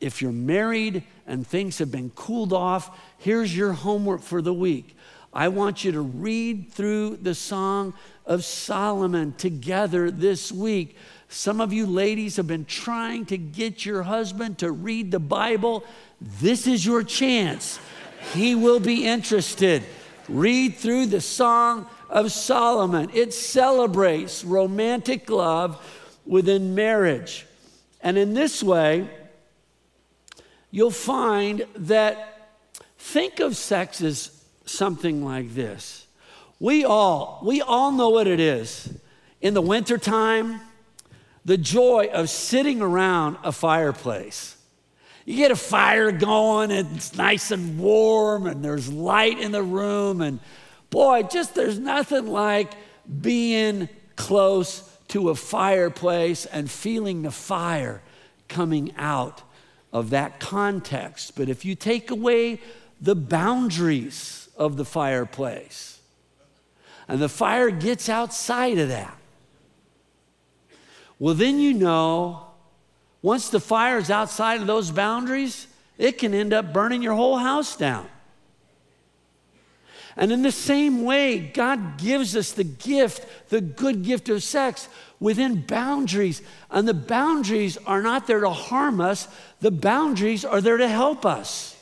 if 0.00 0.20
you're 0.20 0.32
married 0.32 1.02
and 1.26 1.46
things 1.46 1.78
have 1.78 1.90
been 1.90 2.10
cooled 2.10 2.52
off, 2.52 2.98
here's 3.18 3.56
your 3.56 3.72
homework 3.72 4.22
for 4.22 4.42
the 4.42 4.54
week. 4.54 4.96
I 5.32 5.48
want 5.48 5.84
you 5.84 5.92
to 5.92 6.00
read 6.00 6.72
through 6.72 7.16
the 7.16 7.34
Song 7.34 7.94
of 8.24 8.44
Solomon 8.44 9.32
together 9.32 10.10
this 10.10 10.52
week. 10.52 10.96
Some 11.28 11.60
of 11.60 11.72
you 11.72 11.86
ladies 11.86 12.36
have 12.36 12.46
been 12.46 12.64
trying 12.64 13.26
to 13.26 13.36
get 13.36 13.84
your 13.84 14.04
husband 14.04 14.58
to 14.58 14.70
read 14.70 15.10
the 15.10 15.18
Bible. 15.18 15.84
This 16.20 16.66
is 16.66 16.86
your 16.86 17.02
chance. 17.02 17.80
He 18.32 18.54
will 18.54 18.80
be 18.80 19.06
interested. 19.06 19.82
Read 20.28 20.76
through 20.76 21.06
the 21.06 21.20
Song 21.20 21.86
of 22.14 22.30
Solomon. 22.30 23.10
It 23.12 23.34
celebrates 23.34 24.44
romantic 24.44 25.28
love 25.28 25.84
within 26.24 26.74
marriage. 26.74 27.44
And 28.00 28.16
in 28.16 28.32
this 28.32 28.62
way, 28.62 29.10
you'll 30.70 30.92
find 30.92 31.66
that 31.76 32.52
think 32.98 33.40
of 33.40 33.56
sex 33.56 34.00
as 34.00 34.30
something 34.64 35.24
like 35.24 35.54
this. 35.54 36.06
We 36.60 36.84
all, 36.84 37.42
we 37.44 37.60
all 37.60 37.90
know 37.90 38.10
what 38.10 38.28
it 38.28 38.40
is. 38.40 38.96
In 39.40 39.52
the 39.52 39.60
wintertime, 39.60 40.60
the 41.44 41.58
joy 41.58 42.08
of 42.12 42.30
sitting 42.30 42.80
around 42.80 43.38
a 43.42 43.52
fireplace. 43.52 44.56
You 45.26 45.36
get 45.36 45.50
a 45.50 45.56
fire 45.56 46.12
going, 46.12 46.70
and 46.70 46.96
it's 46.96 47.16
nice 47.16 47.50
and 47.50 47.78
warm, 47.78 48.46
and 48.46 48.64
there's 48.64 48.90
light 48.90 49.38
in 49.38 49.52
the 49.52 49.62
room, 49.62 50.20
and 50.20 50.38
boy, 50.94 51.24
just 51.24 51.54
there's 51.54 51.78
nothing 51.78 52.26
like 52.26 52.72
being 53.20 53.88
close 54.16 54.88
to 55.08 55.28
a 55.28 55.34
fireplace 55.34 56.46
and 56.46 56.70
feeling 56.70 57.22
the 57.22 57.30
fire 57.30 58.00
coming 58.48 58.94
out 58.96 59.42
of 59.92 60.10
that 60.10 60.40
context. 60.40 61.36
But 61.36 61.48
if 61.48 61.64
you 61.64 61.74
take 61.74 62.10
away 62.10 62.60
the 63.00 63.14
boundaries, 63.14 64.44
of 64.56 64.76
the 64.76 64.84
fireplace. 64.84 65.98
And 67.08 67.20
the 67.20 67.28
fire 67.28 67.70
gets 67.70 68.08
outside 68.08 68.78
of 68.78 68.88
that. 68.88 69.16
Well, 71.18 71.34
then 71.34 71.58
you 71.58 71.74
know, 71.74 72.46
once 73.22 73.48
the 73.48 73.60
fire 73.60 73.98
is 73.98 74.10
outside 74.10 74.60
of 74.60 74.66
those 74.66 74.90
boundaries, 74.90 75.66
it 75.98 76.18
can 76.18 76.34
end 76.34 76.52
up 76.52 76.72
burning 76.72 77.02
your 77.02 77.14
whole 77.14 77.38
house 77.38 77.76
down. 77.76 78.08
And 80.16 80.30
in 80.30 80.42
the 80.42 80.52
same 80.52 81.02
way, 81.02 81.38
God 81.38 81.98
gives 81.98 82.36
us 82.36 82.52
the 82.52 82.64
gift, 82.64 83.26
the 83.48 83.60
good 83.60 84.02
gift 84.02 84.28
of 84.28 84.42
sex, 84.42 84.88
within 85.18 85.62
boundaries. 85.62 86.42
And 86.70 86.86
the 86.86 86.94
boundaries 86.94 87.76
are 87.86 88.02
not 88.02 88.26
there 88.26 88.40
to 88.40 88.50
harm 88.50 89.00
us, 89.00 89.28
the 89.60 89.70
boundaries 89.70 90.44
are 90.44 90.60
there 90.60 90.76
to 90.76 90.88
help 90.88 91.26
us 91.26 91.74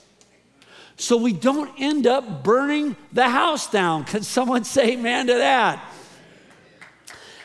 so 1.03 1.17
we 1.17 1.33
don't 1.33 1.71
end 1.81 2.07
up 2.07 2.45
burning 2.45 2.95
the 3.12 3.29
house 3.29 3.69
down. 3.71 4.05
Can 4.05 4.23
someone 4.23 4.65
say 4.65 4.93
amen 4.93 5.27
to 5.27 5.35
that? 5.35 5.85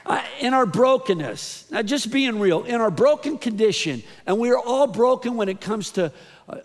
Uh, 0.05 0.23
in 0.39 0.53
our 0.53 0.65
brokenness, 0.65 1.69
now 1.69 1.81
just 1.81 2.11
being 2.11 2.39
real, 2.39 2.63
in 2.63 2.79
our 2.79 2.91
broken 2.91 3.37
condition, 3.37 4.01
and 4.25 4.39
we 4.39 4.49
are 4.51 4.57
all 4.57 4.87
broken 4.87 5.35
when 5.35 5.49
it 5.49 5.59
comes 5.59 5.91
to 5.91 6.13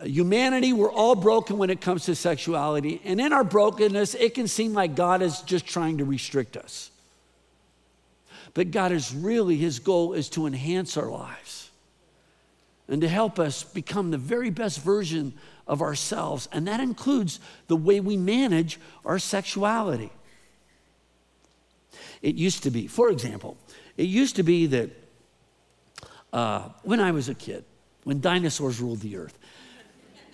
humanity, 0.04 0.72
we're 0.72 0.92
all 0.92 1.14
broken 1.14 1.58
when 1.58 1.70
it 1.70 1.80
comes 1.80 2.04
to 2.04 2.14
sexuality. 2.14 3.00
And 3.04 3.20
in 3.20 3.32
our 3.32 3.44
brokenness, 3.44 4.14
it 4.14 4.34
can 4.34 4.48
seem 4.48 4.74
like 4.74 4.94
God 4.94 5.22
is 5.22 5.40
just 5.42 5.66
trying 5.66 5.98
to 5.98 6.04
restrict 6.04 6.56
us. 6.56 6.90
But 8.54 8.70
God 8.70 8.92
is 8.92 9.14
really, 9.14 9.56
His 9.56 9.78
goal 9.78 10.12
is 10.12 10.28
to 10.30 10.46
enhance 10.46 10.96
our 10.96 11.10
lives 11.10 11.70
and 12.88 13.00
to 13.00 13.08
help 13.08 13.38
us 13.38 13.64
become 13.64 14.10
the 14.10 14.18
very 14.18 14.50
best 14.50 14.82
version 14.82 15.32
of 15.66 15.80
ourselves, 15.80 16.48
and 16.52 16.66
that 16.66 16.80
includes 16.80 17.40
the 17.68 17.76
way 17.76 18.00
we 18.00 18.16
manage 18.16 18.78
our 19.04 19.18
sexuality. 19.18 20.10
It 22.20 22.34
used 22.34 22.64
to 22.64 22.70
be, 22.70 22.86
for 22.86 23.10
example, 23.10 23.56
it 23.96 24.04
used 24.04 24.36
to 24.36 24.42
be 24.42 24.66
that 24.66 24.90
uh, 26.32 26.68
when 26.82 27.00
I 27.00 27.12
was 27.12 27.28
a 27.28 27.34
kid, 27.34 27.64
when 28.04 28.20
dinosaurs 28.20 28.80
ruled 28.80 29.00
the 29.00 29.16
earth, 29.16 29.38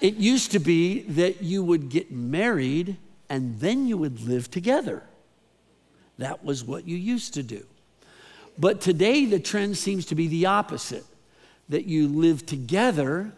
it 0.00 0.14
used 0.14 0.52
to 0.52 0.58
be 0.58 1.02
that 1.02 1.42
you 1.42 1.62
would 1.62 1.88
get 1.88 2.10
married 2.10 2.96
and 3.28 3.58
then 3.60 3.86
you 3.86 3.98
would 3.98 4.20
live 4.20 4.50
together. 4.50 5.02
That 6.18 6.44
was 6.44 6.64
what 6.64 6.86
you 6.86 6.96
used 6.96 7.34
to 7.34 7.42
do. 7.42 7.66
But 8.58 8.80
today, 8.80 9.24
the 9.24 9.38
trend 9.38 9.76
seems 9.76 10.06
to 10.06 10.14
be 10.14 10.26
the 10.26 10.46
opposite 10.46 11.04
that 11.68 11.84
you 11.84 12.08
live 12.08 12.46
together 12.46 13.32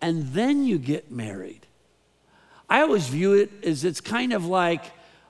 and 0.00 0.26
then 0.28 0.64
you 0.64 0.78
get 0.78 1.10
married. 1.10 1.66
I 2.68 2.80
always 2.80 3.08
view 3.08 3.34
it 3.34 3.50
as 3.64 3.84
it's 3.84 4.00
kind 4.00 4.32
of 4.32 4.46
like 4.46 4.84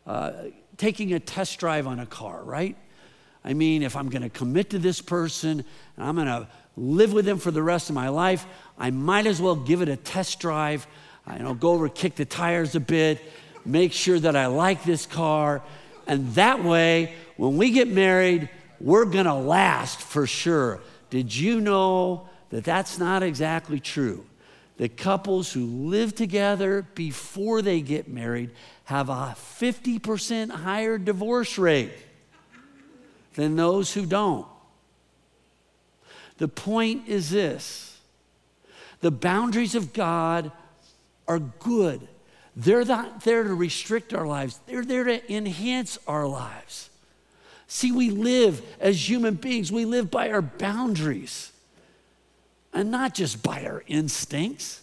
uh, 0.07 0.33
taking 0.77 1.13
a 1.13 1.21
test 1.21 1.59
drive 1.59 1.87
on 1.87 1.99
a 1.99 2.07
car, 2.07 2.43
right? 2.43 2.77
I 3.45 3.53
mean, 3.53 3.83
if 3.83 3.97
I'm 3.97 4.09
going 4.09 4.23
to 4.23 4.31
commit 4.31 4.71
to 4.71 4.79
this 4.79 5.01
person 5.01 5.65
and 5.97 6.07
I'm 6.07 6.15
going 6.15 6.27
to 6.27 6.49
live 6.77 7.13
with 7.13 7.25
them 7.25 7.39
for 7.39 7.51
the 7.51 7.63
rest 7.63 7.91
of 7.91 7.95
my 7.95 8.09
life, 8.09 8.47
I 8.79 8.91
might 8.91 9.27
as 9.27 9.41
well 9.41 9.55
give 9.55 9.83
it 9.83 9.89
a 9.89 9.97
test 9.97 10.41
drive. 10.41 10.87
I 11.27 11.37
you 11.37 11.43
know 11.43 11.55
go 11.55 11.73
over, 11.73 11.89
kick 11.89 12.17
the 12.17 12.25
tires 12.25 12.75
a 12.75 12.81
bit, 12.81 13.21
make 13.65 13.93
sure 13.93 14.19
that 14.19 14.35
I 14.35 14.47
like 14.47 14.85
this 14.85 15.07
car, 15.07 15.63
and 16.07 16.35
that 16.35 16.63
way, 16.63 17.15
when 17.37 17.57
we 17.57 17.71
get 17.71 17.89
married, 17.89 18.49
we're 18.81 19.07
going 19.07 19.25
to 19.25 19.35
last 19.35 20.01
for 20.01 20.27
sure. 20.27 20.81
Did 21.11 21.35
you 21.35 21.61
know 21.61 22.29
that 22.51 22.65
that's 22.65 22.99
not 22.99 23.23
exactly 23.23 23.81
true? 23.81 24.27
that 24.77 24.97
couples 24.97 25.53
who 25.53 25.65
live 25.65 26.15
together 26.15 26.87
before 26.95 27.63
they 27.63 27.81
get 27.81 28.09
married 28.09 28.51
have 28.85 29.09
a 29.09 29.37
50% 29.37 30.51
higher 30.51 30.99
divorce 30.99 31.59
rate. 31.59 31.93
Than 33.35 33.57
those 33.57 33.93
who 33.93 34.07
don't. 34.07 34.47
The 36.39 36.49
point 36.49 37.09
is 37.09 37.31
this 37.31 38.01
the 39.01 39.11
boundaries 39.11 39.75
of 39.75 39.93
God 39.93 40.51
are 41.29 41.39
good. 41.39 42.09
They're 42.57 42.85
not 42.85 43.23
there 43.23 43.43
to 43.43 43.55
restrict 43.55 44.15
our 44.15 44.27
lives, 44.27 44.61
they're 44.67 44.85
there 44.85 45.05
to 45.05 45.33
enhance 45.33 45.99
our 46.07 46.27
lives. 46.27 46.91
See, 47.67 47.93
we 47.93 48.11
live 48.11 48.63
as 48.79 49.09
human 49.09 49.35
beings, 49.35 49.73
we 49.73 49.85
live 49.85 50.11
by 50.11 50.31
our 50.31 50.43
boundaries 50.43 51.53
and 52.73 52.91
not 52.91 53.15
just 53.15 53.43
by 53.43 53.65
our 53.65 53.83
instincts. 53.87 54.83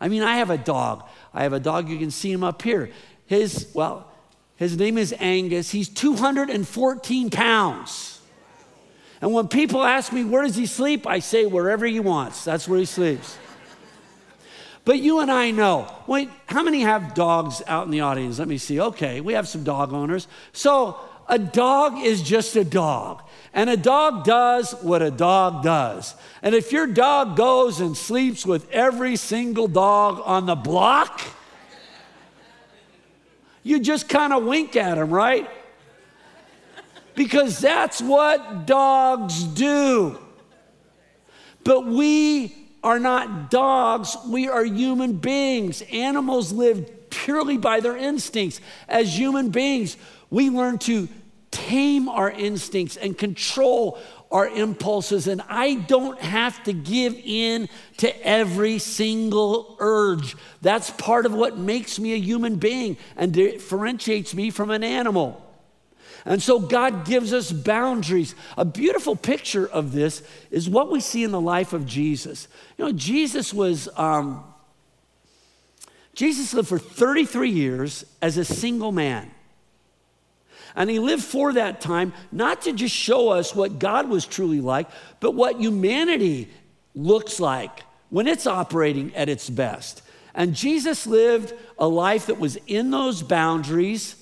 I 0.00 0.08
mean, 0.08 0.22
I 0.22 0.36
have 0.36 0.50
a 0.50 0.56
dog. 0.56 1.04
I 1.34 1.42
have 1.42 1.52
a 1.52 1.60
dog, 1.60 1.88
you 1.88 1.98
can 1.98 2.10
see 2.10 2.32
him 2.32 2.42
up 2.42 2.62
here. 2.62 2.90
His, 3.26 3.70
well, 3.74 4.09
his 4.60 4.76
name 4.76 4.98
is 4.98 5.14
Angus. 5.18 5.70
He's 5.70 5.88
214 5.88 7.30
pounds. 7.30 8.20
And 9.22 9.32
when 9.32 9.48
people 9.48 9.82
ask 9.82 10.12
me, 10.12 10.22
where 10.22 10.42
does 10.42 10.54
he 10.54 10.66
sleep? 10.66 11.06
I 11.06 11.20
say, 11.20 11.46
wherever 11.46 11.86
he 11.86 11.98
wants. 11.98 12.44
That's 12.44 12.68
where 12.68 12.78
he 12.78 12.84
sleeps. 12.84 13.38
But 14.84 14.98
you 14.98 15.20
and 15.20 15.30
I 15.30 15.50
know. 15.50 15.90
Wait, 16.06 16.28
how 16.44 16.62
many 16.62 16.82
have 16.82 17.14
dogs 17.14 17.62
out 17.66 17.86
in 17.86 17.90
the 17.90 18.00
audience? 18.00 18.38
Let 18.38 18.48
me 18.48 18.58
see. 18.58 18.78
Okay, 18.78 19.22
we 19.22 19.32
have 19.32 19.48
some 19.48 19.64
dog 19.64 19.94
owners. 19.94 20.28
So 20.52 21.00
a 21.26 21.38
dog 21.38 21.98
is 21.98 22.20
just 22.20 22.54
a 22.54 22.64
dog. 22.64 23.22
And 23.54 23.70
a 23.70 23.78
dog 23.78 24.24
does 24.24 24.72
what 24.82 25.00
a 25.00 25.10
dog 25.10 25.62
does. 25.62 26.14
And 26.42 26.54
if 26.54 26.70
your 26.70 26.86
dog 26.86 27.34
goes 27.34 27.80
and 27.80 27.96
sleeps 27.96 28.44
with 28.44 28.70
every 28.70 29.16
single 29.16 29.68
dog 29.68 30.20
on 30.22 30.44
the 30.44 30.54
block, 30.54 31.22
you 33.62 33.80
just 33.80 34.08
kind 34.08 34.32
of 34.32 34.44
wink 34.44 34.76
at 34.76 34.96
them, 34.96 35.10
right? 35.10 35.48
Because 37.14 37.58
that's 37.58 38.00
what 38.00 38.66
dogs 38.66 39.42
do. 39.42 40.18
But 41.64 41.86
we 41.86 42.56
are 42.82 42.98
not 42.98 43.50
dogs, 43.50 44.16
we 44.26 44.48
are 44.48 44.64
human 44.64 45.14
beings. 45.14 45.82
Animals 45.92 46.52
live 46.52 47.10
purely 47.10 47.58
by 47.58 47.80
their 47.80 47.96
instincts. 47.96 48.60
As 48.88 49.18
human 49.18 49.50
beings, 49.50 49.96
we 50.30 50.48
learn 50.48 50.78
to 50.78 51.08
tame 51.50 52.08
our 52.08 52.30
instincts 52.30 52.96
and 52.96 53.18
control 53.18 53.98
our 54.30 54.48
impulses. 54.48 55.26
And 55.26 55.42
I 55.48 55.74
don't 55.74 56.18
have 56.20 56.62
to 56.64 56.72
give 56.72 57.20
in 57.24 57.68
to 57.98 58.26
every 58.26 58.78
single 58.78 59.76
urge. 59.80 60.36
That's 60.62 60.90
part 60.90 61.26
of 61.26 61.34
what 61.34 61.58
makes 61.58 61.98
me 61.98 62.12
a 62.12 62.18
human 62.18 62.56
being 62.56 62.96
and 63.16 63.32
differentiates 63.32 64.34
me 64.34 64.50
from 64.50 64.70
an 64.70 64.84
animal. 64.84 65.46
And 66.24 66.42
so 66.42 66.58
God 66.58 67.06
gives 67.06 67.32
us 67.32 67.50
boundaries. 67.50 68.34
A 68.56 68.64
beautiful 68.64 69.16
picture 69.16 69.66
of 69.66 69.92
this 69.92 70.22
is 70.50 70.68
what 70.68 70.90
we 70.90 71.00
see 71.00 71.24
in 71.24 71.30
the 71.30 71.40
life 71.40 71.72
of 71.72 71.86
Jesus. 71.86 72.46
You 72.76 72.86
know, 72.86 72.92
Jesus 72.92 73.52
was. 73.54 73.88
Um, 73.96 74.44
Jesus 76.12 76.52
lived 76.52 76.68
for 76.68 76.78
33 76.78 77.50
years 77.50 78.04
as 78.20 78.36
a 78.36 78.44
single 78.44 78.92
man. 78.92 79.30
And 80.76 80.88
he 80.88 80.98
lived 80.98 81.24
for 81.24 81.52
that 81.52 81.80
time, 81.80 82.12
not 82.30 82.62
to 82.62 82.72
just 82.72 82.94
show 82.94 83.30
us 83.30 83.54
what 83.54 83.78
God 83.78 84.08
was 84.08 84.26
truly 84.26 84.60
like, 84.60 84.88
but 85.20 85.32
what 85.32 85.60
humanity 85.60 86.48
looks 86.94 87.40
like 87.40 87.82
when 88.08 88.26
it's 88.26 88.46
operating 88.46 89.14
at 89.14 89.28
its 89.28 89.48
best. 89.48 90.02
And 90.34 90.54
Jesus 90.54 91.06
lived 91.06 91.54
a 91.78 91.88
life 91.88 92.26
that 92.26 92.38
was 92.38 92.56
in 92.66 92.90
those 92.90 93.22
boundaries, 93.22 94.16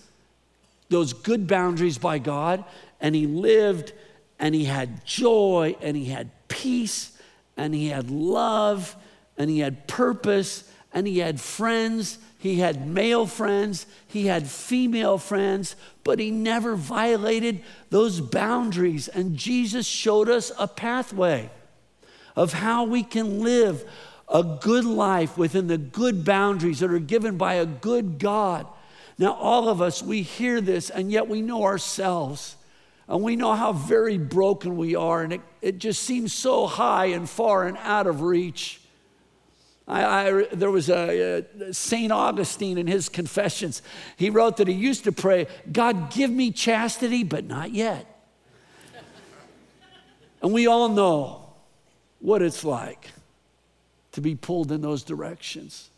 those 0.88 1.12
good 1.12 1.47
boundaries 1.47 1.99
by 1.99 2.19
God, 2.19 2.64
and 3.00 3.14
he 3.14 3.26
lived 3.26 3.93
and 4.38 4.55
he 4.55 4.64
had 4.64 5.05
joy 5.05 5.77
and 5.81 5.96
he 5.96 6.07
had 6.07 6.31
peace 6.49 7.16
and 7.57 7.75
he 7.75 7.88
had 7.88 8.11
love 8.11 8.96
and 9.37 9.51
he 9.51 9.59
had 9.59 9.87
purpose 9.87 10.70
and 10.92 11.07
he 11.07 11.18
had 11.18 11.40
friends 11.40 12.18
he 12.38 12.61
had 12.61 12.87
male 12.87 13.27
friends, 13.27 13.85
he 14.07 14.27
had 14.27 14.46
female 14.46 15.18
friends, 15.18 15.74
but 16.05 16.20
he 16.20 16.31
never 16.31 16.77
violated 16.77 17.62
those 17.90 18.20
boundaries. 18.20 19.09
And 19.09 19.37
Jesus 19.37 19.87
showed 19.87 20.29
us 20.29 20.53
a 20.57 20.68
pathway 20.68 21.51
of 22.37 22.53
how 22.53 22.85
we 22.85 23.03
can 23.03 23.40
live 23.40 23.85
a 24.29 24.44
good 24.44 24.85
life 24.85 25.37
within 25.37 25.66
the 25.66 25.79
good 25.79 26.24
boundaries 26.24 26.79
that 26.79 26.92
are 26.92 27.01
given 27.01 27.37
by 27.37 27.55
a 27.55 27.66
good 27.66 28.20
God. 28.20 28.66
Now, 29.18 29.33
all 29.33 29.68
of 29.68 29.83
us, 29.83 30.01
we 30.01 30.22
hear 30.22 30.61
this, 30.61 30.90
and 30.90 31.11
yet 31.11 31.27
we 31.27 31.42
know 31.42 31.64
ourselves. 31.64 32.55
And 33.09 33.22
we 33.22 33.35
know 33.37 33.55
how 33.55 33.72
very 33.72 34.18
broken 34.18 34.77
we 34.77 34.94
are, 34.94 35.22
and 35.22 35.33
it, 35.33 35.40
it 35.61 35.79
just 35.79 36.03
seems 36.03 36.33
so 36.33 36.66
high 36.66 37.07
and 37.07 37.29
far 37.29 37.66
and 37.66 37.79
out 37.79 38.07
of 38.07 38.20
reach. 38.20 38.81
I, 39.88 40.29
I, 40.29 40.44
there 40.53 40.70
was 40.70 40.90
a, 40.90 41.38
uh, 41.38 41.64
a 41.64 41.74
St. 41.74 42.12
Augustine 42.12 42.77
in 42.77 42.87
his 42.87 43.09
Confessions. 43.09 43.81
He 44.16 44.29
wrote 44.29 44.59
that 44.59 44.68
he 44.68 44.74
used 44.74 45.05
to 45.05 45.12
pray, 45.12 45.46
God, 45.72 46.11
give 46.11 46.31
me 46.31 46.51
chastity, 46.51 47.24
but 47.24 47.46
not 47.46 47.72
yet. 47.72 48.07
and 50.42 50.53
we 50.53 50.66
all 50.66 50.90
know 50.90 51.55
what 52.20 52.42
it's 52.42 52.64
like 52.64 53.09
to 54.12 54.20
be 54.20 54.35
pulled 54.35 54.70
in 54.72 54.83
those 54.83 55.03
directions. 55.03 55.88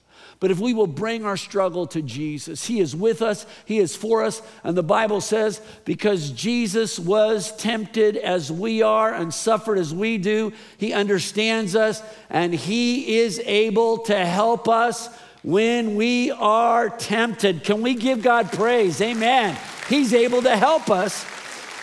But 0.40 0.50
if 0.50 0.58
we 0.58 0.72
will 0.72 0.86
bring 0.86 1.26
our 1.26 1.36
struggle 1.36 1.86
to 1.88 2.00
Jesus, 2.00 2.66
He 2.66 2.80
is 2.80 2.96
with 2.96 3.20
us, 3.20 3.44
He 3.66 3.78
is 3.78 3.94
for 3.94 4.24
us. 4.24 4.40
And 4.64 4.74
the 4.74 4.82
Bible 4.82 5.20
says, 5.20 5.60
because 5.84 6.30
Jesus 6.30 6.98
was 6.98 7.54
tempted 7.56 8.16
as 8.16 8.50
we 8.50 8.80
are 8.80 9.12
and 9.12 9.32
suffered 9.34 9.76
as 9.76 9.94
we 9.94 10.16
do, 10.16 10.54
He 10.78 10.94
understands 10.94 11.76
us 11.76 12.02
and 12.30 12.54
He 12.54 13.18
is 13.18 13.40
able 13.44 13.98
to 13.98 14.24
help 14.24 14.66
us 14.66 15.14
when 15.42 15.94
we 15.94 16.30
are 16.30 16.88
tempted. 16.88 17.62
Can 17.62 17.82
we 17.82 17.94
give 17.94 18.22
God 18.22 18.50
praise? 18.50 19.00
Amen. 19.02 19.58
He's 19.90 20.14
able 20.14 20.40
to 20.42 20.56
help 20.56 20.90
us 20.90 21.22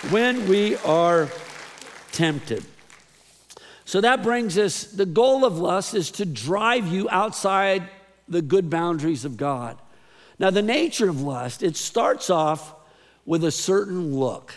when 0.10 0.48
we 0.48 0.78
are 0.78 1.30
tempted. 2.12 2.66
So 3.86 4.02
that 4.02 4.24
brings 4.24 4.58
us, 4.58 4.84
the 4.84 5.06
goal 5.06 5.46
of 5.46 5.60
lust 5.60 5.94
is 5.94 6.12
to 6.12 6.26
drive 6.26 6.88
you 6.88 7.08
outside 7.10 7.88
the 8.28 8.42
good 8.42 8.70
boundaries 8.70 9.26
of 9.26 9.38
God. 9.38 9.78
Now, 10.40 10.50
the 10.50 10.62
nature 10.62 11.10
of 11.10 11.22
lust, 11.22 11.64
it 11.64 11.76
starts 11.76 12.30
off 12.30 12.76
with 13.26 13.44
a 13.44 13.52
certain 13.52 14.16
look. 14.16 14.56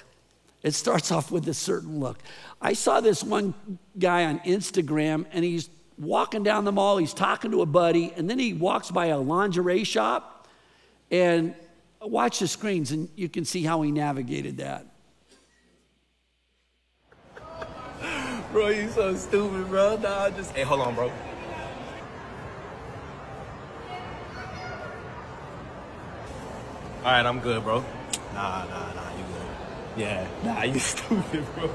It 0.63 0.75
starts 0.75 1.11
off 1.11 1.31
with 1.31 1.49
a 1.49 1.55
certain 1.55 2.01
look. 2.01 2.19
I 2.61 2.75
saw 2.75 3.01
this 3.01 3.25
one 3.25 3.55
guy 3.99 4.27
on 4.27 4.41
Instagram, 4.41 5.25
and 5.33 5.45
he's 5.45 5.71
walking 5.99 6.43
down 6.43 6.65
the 6.65 6.73
mall, 6.73 6.99
he's 6.99 7.15
talking 7.15 7.51
to 7.53 7.63
a 7.63 7.67
buddy, 7.67 8.13
and 8.17 8.29
then 8.29 8.39
he 8.39 8.53
walks 8.53 8.91
by 8.91 9.07
a 9.07 9.19
lingerie 9.19 9.85
shop. 9.85 10.49
And 11.11 11.55
watch 12.01 12.39
the 12.39 12.49
screens, 12.49 12.93
and 12.93 13.09
you 13.17 13.29
can 13.29 13.45
see 13.45 13.63
how 13.63 13.83
he 13.83 13.91
navigated 13.91 14.59
that. 14.59 14.87
Bro, 18.53 18.69
you 18.69 18.89
so 18.91 19.15
stupid, 19.15 19.69
bro. 19.69 19.97
Nah, 19.97 20.31
just 20.31 20.53
hey, 20.53 20.63
hold 20.63 20.81
on, 20.81 20.95
bro. 20.95 21.13
All 27.03 27.07
right, 27.07 27.25
I'm 27.25 27.41
good, 27.41 27.65
bro. 27.65 27.83
Nah, 28.35 28.67
nah, 28.67 28.93
nah, 28.93 29.11
you 29.17 29.25
good. 29.25 30.03
Yeah, 30.03 30.29
nah, 30.45 30.63
you 30.65 30.79
stupid, 30.79 31.47
bro. 31.55 31.71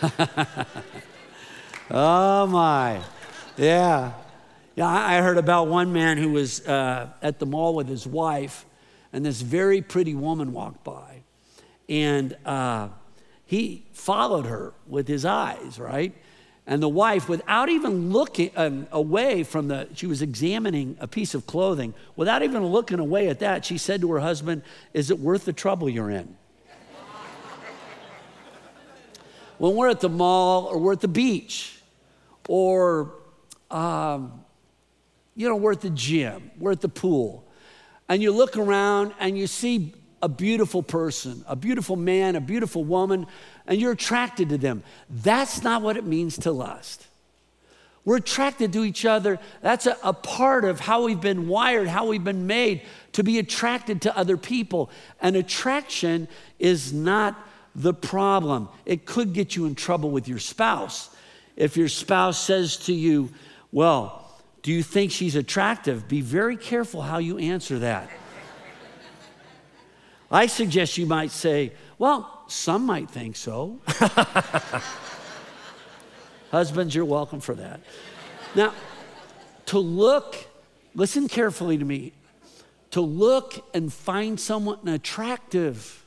oh 1.90 2.46
my, 2.46 3.02
yeah, 3.58 4.12
yeah. 4.74 4.86
I 4.86 5.20
heard 5.20 5.36
about 5.36 5.68
one 5.68 5.92
man 5.92 6.16
who 6.16 6.30
was 6.30 6.66
uh, 6.66 7.10
at 7.20 7.38
the 7.38 7.44
mall 7.44 7.74
with 7.74 7.86
his 7.86 8.06
wife, 8.06 8.64
and 9.12 9.22
this 9.22 9.42
very 9.42 9.82
pretty 9.82 10.14
woman 10.14 10.54
walked 10.54 10.82
by, 10.82 11.22
and 11.86 12.34
uh, 12.46 12.88
he 13.44 13.84
followed 13.92 14.46
her 14.46 14.72
with 14.86 15.06
his 15.08 15.26
eyes, 15.26 15.78
right? 15.78 16.14
And 16.66 16.82
the 16.82 16.88
wife, 16.88 17.28
without 17.28 17.68
even 17.68 18.10
looking 18.10 18.50
um, 18.56 18.86
away 18.90 19.42
from 19.42 19.68
the, 19.68 19.86
she 19.94 20.06
was 20.06 20.22
examining 20.22 20.96
a 20.98 21.06
piece 21.06 21.34
of 21.34 21.46
clothing, 21.46 21.92
without 22.16 22.42
even 22.42 22.64
looking 22.64 22.98
away 22.98 23.28
at 23.28 23.40
that, 23.40 23.66
she 23.66 23.76
said 23.76 24.00
to 24.00 24.10
her 24.12 24.20
husband, 24.20 24.62
Is 24.94 25.10
it 25.10 25.18
worth 25.18 25.44
the 25.44 25.52
trouble 25.52 25.90
you're 25.90 26.10
in? 26.10 26.26
when 29.58 29.74
we're 29.74 29.90
at 29.90 30.00
the 30.00 30.08
mall 30.08 30.64
or 30.64 30.78
we're 30.78 30.92
at 30.92 31.02
the 31.02 31.08
beach 31.08 31.78
or, 32.48 33.12
um, 33.70 34.42
you 35.36 35.50
know, 35.50 35.56
we're 35.56 35.72
at 35.72 35.82
the 35.82 35.90
gym, 35.90 36.50
we're 36.58 36.72
at 36.72 36.80
the 36.80 36.88
pool, 36.88 37.46
and 38.08 38.22
you 38.22 38.32
look 38.32 38.56
around 38.56 39.12
and 39.20 39.36
you 39.36 39.46
see 39.46 39.92
a 40.24 40.28
beautiful 40.28 40.82
person, 40.82 41.44
a 41.46 41.54
beautiful 41.54 41.96
man, 41.96 42.34
a 42.34 42.40
beautiful 42.40 42.82
woman, 42.82 43.26
and 43.66 43.78
you're 43.78 43.92
attracted 43.92 44.48
to 44.48 44.56
them. 44.56 44.82
That's 45.10 45.62
not 45.62 45.82
what 45.82 45.98
it 45.98 46.06
means 46.06 46.38
to 46.38 46.50
lust. 46.50 47.06
We're 48.06 48.16
attracted 48.16 48.72
to 48.72 48.84
each 48.84 49.04
other. 49.04 49.38
That's 49.60 49.84
a, 49.84 49.98
a, 50.02 50.14
part 50.14 50.64
of 50.64 50.80
how 50.80 51.04
we've 51.04 51.20
been 51.20 51.46
wired, 51.46 51.88
how 51.88 52.06
we've 52.06 52.24
been 52.24 52.46
made 52.46 52.80
to 53.12 53.22
be 53.22 53.38
attracted 53.38 54.00
to 54.02 54.16
other 54.16 54.38
people. 54.38 54.90
And 55.20 55.36
attraction 55.36 56.26
is 56.58 56.90
not 56.90 57.38
the 57.74 57.92
problem. 57.92 58.70
It 58.86 59.04
could 59.04 59.34
get 59.34 59.54
you 59.54 59.66
in 59.66 59.74
trouble 59.74 60.10
with 60.10 60.26
your 60.26 60.38
spouse. 60.38 61.14
If 61.54 61.76
your 61.76 61.88
spouse 61.88 62.38
says 62.38 62.78
to 62.86 62.94
you, 62.94 63.28
Well, 63.72 64.26
do 64.62 64.72
you 64.72 64.82
think 64.82 65.12
she's 65.12 65.36
attractive? 65.36 66.08
Be 66.08 66.22
very 66.22 66.56
careful 66.56 67.02
how 67.02 67.18
you 67.18 67.36
answer 67.36 67.80
that. 67.80 68.08
I 70.34 70.46
suggest 70.46 70.98
you 70.98 71.06
might 71.06 71.30
say, 71.30 71.72
Well, 71.96 72.42
some 72.48 72.84
might 72.86 73.08
think 73.08 73.36
so. 73.36 73.78
Husbands, 76.50 76.92
you're 76.92 77.04
welcome 77.04 77.38
for 77.38 77.54
that. 77.54 77.80
Now, 78.56 78.74
to 79.66 79.78
look, 79.78 80.34
listen 80.92 81.28
carefully 81.28 81.78
to 81.78 81.84
me, 81.84 82.14
to 82.90 83.00
look 83.00 83.64
and 83.74 83.92
find 83.92 84.40
someone 84.40 84.88
attractive 84.88 86.04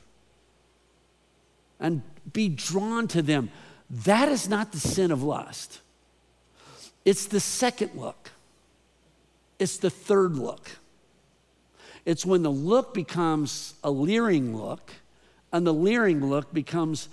and 1.80 2.02
be 2.30 2.50
drawn 2.50 3.08
to 3.08 3.22
them, 3.22 3.50
that 3.88 4.28
is 4.28 4.46
not 4.46 4.72
the 4.72 4.80
sin 4.80 5.10
of 5.10 5.22
lust. 5.22 5.80
It's 7.06 7.24
the 7.24 7.40
second 7.40 7.92
look, 7.94 8.30
it's 9.58 9.78
the 9.78 9.88
third 9.88 10.36
look. 10.36 10.70
It's 12.08 12.24
when 12.24 12.42
the 12.42 12.50
look 12.50 12.94
becomes 12.94 13.74
a 13.84 13.90
leering 13.90 14.56
look, 14.56 14.94
and 15.52 15.66
the 15.66 15.74
leering 15.74 16.24
look 16.24 16.54
becomes 16.54 17.10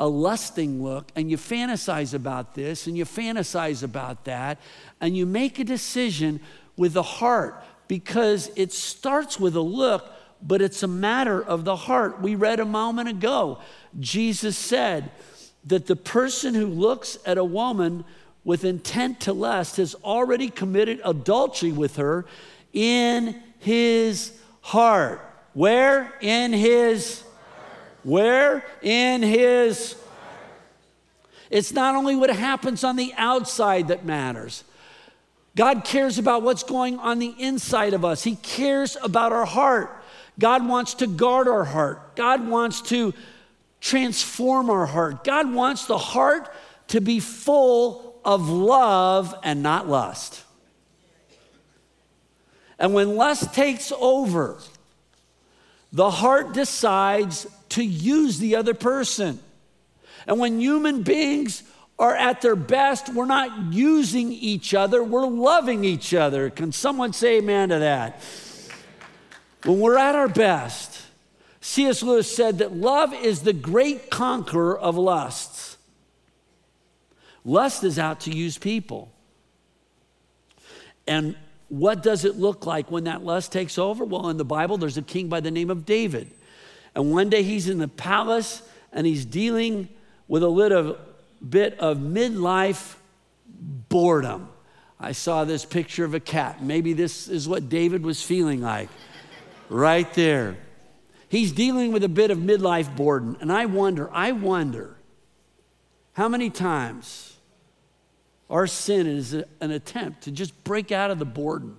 a 0.00 0.08
lusting 0.08 0.82
look, 0.82 1.12
and 1.14 1.30
you 1.30 1.36
fantasize 1.36 2.14
about 2.14 2.54
this 2.54 2.86
and 2.86 2.96
you 2.96 3.04
fantasize 3.04 3.82
about 3.82 4.24
that, 4.24 4.58
and 5.02 5.14
you 5.14 5.26
make 5.26 5.58
a 5.58 5.64
decision 5.64 6.40
with 6.78 6.94
the 6.94 7.02
heart 7.02 7.62
because 7.88 8.50
it 8.56 8.72
starts 8.72 9.38
with 9.38 9.54
a 9.54 9.60
look, 9.60 10.10
but 10.40 10.62
it's 10.62 10.82
a 10.82 10.88
matter 10.88 11.44
of 11.44 11.66
the 11.66 11.76
heart. 11.76 12.22
We 12.22 12.34
read 12.34 12.58
a 12.58 12.64
moment 12.64 13.10
ago, 13.10 13.58
Jesus 14.00 14.56
said 14.56 15.10
that 15.66 15.84
the 15.84 15.96
person 15.96 16.54
who 16.54 16.68
looks 16.68 17.18
at 17.26 17.36
a 17.36 17.44
woman 17.44 18.02
with 18.44 18.64
intent 18.64 19.20
to 19.20 19.34
lust 19.34 19.76
has 19.76 19.94
already 19.96 20.48
committed 20.48 21.02
adultery 21.04 21.70
with 21.70 21.96
her 21.96 22.24
in 22.72 23.42
his 23.58 24.32
heart. 24.60 25.20
Where? 25.54 26.12
In 26.20 26.52
his 26.52 27.24
where? 28.08 28.64
In 28.80 29.22
his. 29.22 29.94
It's 31.50 31.72
not 31.72 31.94
only 31.94 32.16
what 32.16 32.30
happens 32.30 32.84
on 32.84 32.96
the 32.96 33.12
outside 33.16 33.88
that 33.88 34.04
matters. 34.04 34.64
God 35.56 35.84
cares 35.84 36.18
about 36.18 36.42
what's 36.42 36.62
going 36.62 36.98
on 36.98 37.18
the 37.18 37.34
inside 37.38 37.92
of 37.92 38.04
us. 38.04 38.22
He 38.22 38.36
cares 38.36 38.96
about 39.02 39.32
our 39.32 39.44
heart. 39.44 40.02
God 40.38 40.66
wants 40.66 40.94
to 40.94 41.06
guard 41.06 41.48
our 41.48 41.64
heart. 41.64 42.16
God 42.16 42.48
wants 42.48 42.80
to 42.82 43.12
transform 43.80 44.70
our 44.70 44.86
heart. 44.86 45.22
God 45.22 45.52
wants 45.52 45.86
the 45.86 45.98
heart 45.98 46.48
to 46.88 47.00
be 47.00 47.20
full 47.20 48.20
of 48.24 48.48
love 48.48 49.34
and 49.42 49.62
not 49.62 49.88
lust. 49.88 50.44
And 52.78 52.94
when 52.94 53.16
lust 53.16 53.54
takes 53.54 53.92
over, 53.92 54.58
the 55.92 56.10
heart 56.10 56.52
decides 56.52 57.46
to 57.70 57.82
use 57.82 58.38
the 58.38 58.56
other 58.56 58.74
person. 58.74 59.40
And 60.26 60.38
when 60.38 60.60
human 60.60 61.02
beings 61.02 61.62
are 61.98 62.14
at 62.14 62.40
their 62.42 62.56
best, 62.56 63.12
we're 63.12 63.24
not 63.24 63.72
using 63.72 64.32
each 64.32 64.74
other, 64.74 65.02
we're 65.02 65.26
loving 65.26 65.84
each 65.84 66.14
other. 66.14 66.50
Can 66.50 66.70
someone 66.70 67.12
say 67.12 67.38
amen 67.38 67.70
to 67.70 67.78
that? 67.80 68.22
When 69.64 69.80
we're 69.80 69.98
at 69.98 70.14
our 70.14 70.28
best, 70.28 71.02
C.S. 71.60 72.02
Lewis 72.02 72.32
said 72.34 72.58
that 72.58 72.72
love 72.72 73.12
is 73.12 73.40
the 73.40 73.52
great 73.52 74.10
conqueror 74.10 74.78
of 74.78 74.96
lusts. 74.96 75.76
Lust 77.44 77.82
is 77.82 77.98
out 77.98 78.20
to 78.20 78.30
use 78.30 78.58
people. 78.58 79.10
And 81.06 81.34
what 81.68 82.02
does 82.02 82.24
it 82.24 82.36
look 82.36 82.66
like 82.66 82.90
when 82.90 83.04
that 83.04 83.24
lust 83.24 83.52
takes 83.52 83.78
over? 83.78 84.04
Well, 84.04 84.28
in 84.30 84.36
the 84.36 84.44
Bible, 84.44 84.78
there's 84.78 84.96
a 84.96 85.02
king 85.02 85.28
by 85.28 85.40
the 85.40 85.50
name 85.50 85.70
of 85.70 85.84
David. 85.84 86.30
And 86.94 87.12
one 87.12 87.28
day 87.28 87.42
he's 87.42 87.68
in 87.68 87.78
the 87.78 87.88
palace 87.88 88.62
and 88.92 89.06
he's 89.06 89.24
dealing 89.24 89.88
with 90.26 90.42
a 90.42 90.48
little 90.48 90.96
bit 91.46 91.78
of 91.78 91.98
midlife 91.98 92.96
boredom. 93.88 94.48
I 94.98 95.12
saw 95.12 95.44
this 95.44 95.64
picture 95.64 96.04
of 96.04 96.14
a 96.14 96.20
cat. 96.20 96.62
Maybe 96.62 96.92
this 96.92 97.28
is 97.28 97.46
what 97.46 97.68
David 97.68 98.02
was 98.02 98.22
feeling 98.22 98.60
like 98.60 98.88
right 99.68 100.12
there. 100.14 100.56
He's 101.28 101.52
dealing 101.52 101.92
with 101.92 102.02
a 102.02 102.08
bit 102.08 102.30
of 102.30 102.38
midlife 102.38 102.96
boredom. 102.96 103.36
And 103.40 103.52
I 103.52 103.66
wonder, 103.66 104.08
I 104.12 104.32
wonder 104.32 104.96
how 106.14 106.28
many 106.28 106.50
times 106.50 107.36
our 108.50 108.66
sin 108.66 109.06
is 109.06 109.34
an 109.34 109.70
attempt 109.70 110.22
to 110.22 110.30
just 110.30 110.64
break 110.64 110.90
out 110.90 111.10
of 111.10 111.18
the 111.18 111.24
boredom, 111.24 111.78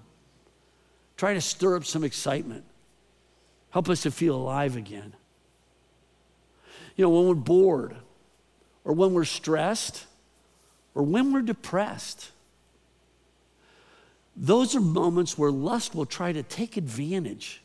try 1.18 1.34
to 1.34 1.42
stir 1.42 1.76
up 1.76 1.86
some 1.86 2.04
excitement, 2.04 2.64
help 3.72 3.90
us 3.90 4.04
to 4.04 4.12
feel 4.12 4.36
alive 4.36 4.76
again. 4.76 5.14
You 6.96 7.06
know, 7.06 7.10
when 7.10 7.28
we're 7.28 7.36
bored, 7.36 7.96
or 8.84 8.94
when 8.94 9.14
we're 9.14 9.26
stressed, 9.26 10.06
or 10.96 11.04
when 11.04 11.34
we're 11.34 11.42
depressed, 11.42 12.32
those 14.36 14.76
are 14.76 14.82
moments 14.82 15.38
where 15.38 15.52
lust 15.52 15.96
will 15.96 16.06
try 16.06 16.32
to 16.32 16.44
take 16.44 16.78
advantage 16.78 17.62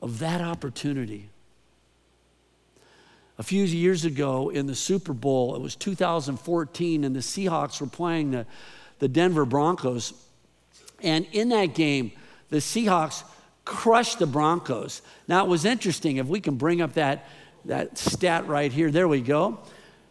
of 0.00 0.18
that 0.20 0.40
opportunity. 0.40 1.30
A 3.38 3.42
few 3.42 3.64
years 3.64 4.06
ago 4.06 4.48
in 4.48 4.66
the 4.66 4.74
Super 4.74 5.12
Bowl, 5.12 5.54
it 5.54 5.60
was 5.60 5.76
2014, 5.76 7.04
and 7.04 7.14
the 7.14 7.20
Seahawks 7.20 7.80
were 7.80 7.86
playing 7.86 8.30
the, 8.30 8.46
the 8.98 9.08
Denver 9.08 9.44
Broncos. 9.44 10.14
And 11.02 11.26
in 11.32 11.50
that 11.50 11.74
game, 11.74 12.12
the 12.48 12.58
Seahawks 12.58 13.24
crushed 13.66 14.20
the 14.20 14.26
Broncos. 14.26 15.02
Now, 15.28 15.44
it 15.44 15.48
was 15.48 15.66
interesting, 15.66 16.16
if 16.16 16.26
we 16.26 16.40
can 16.40 16.56
bring 16.56 16.80
up 16.80 16.94
that, 16.94 17.28
that 17.66 17.98
stat 17.98 18.46
right 18.46 18.72
here, 18.72 18.90
there 18.90 19.08
we 19.08 19.20
go. 19.20 19.58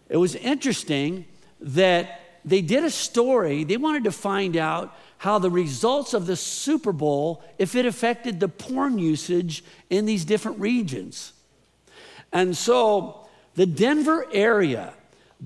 It 0.07 0.17
was 0.17 0.35
interesting 0.35 1.25
that 1.61 2.21
they 2.43 2.61
did 2.61 2.83
a 2.83 2.91
story, 2.91 3.63
they 3.63 3.77
wanted 3.77 4.03
to 4.03 4.11
find 4.11 4.55
out 4.55 4.95
how 5.17 5.39
the 5.39 5.49
results 5.49 6.13
of 6.13 6.27
the 6.27 6.35
Super 6.35 6.91
Bowl, 6.91 7.43
if 7.57 7.75
it 7.75 7.87
affected 7.87 8.39
the 8.39 8.49
porn 8.49 8.99
usage 8.99 9.63
in 9.89 10.05
these 10.05 10.25
different 10.25 10.59
regions. 10.59 11.33
And 12.35 12.55
so 12.55 13.25
the 13.53 13.65
Denver 13.65 14.25
area, 14.29 14.93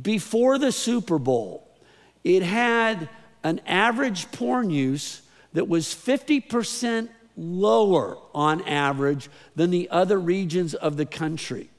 before 0.02 0.58
the 0.58 0.72
Super 0.72 1.20
Bowl, 1.20 1.70
it 2.24 2.42
had 2.42 3.08
an 3.44 3.62
average 3.68 4.32
porn 4.32 4.72
use 4.72 5.22
that 5.54 5.68
was 5.70 5.86
50% 5.86 7.10
lower 7.38 8.18
on 8.34 8.68
average 8.68 9.30
than 9.56 9.70
the 9.70 9.88
other 9.92 10.20
regions 10.20 10.74
of 10.74 10.98
the 10.98 11.06
country. 11.06 11.70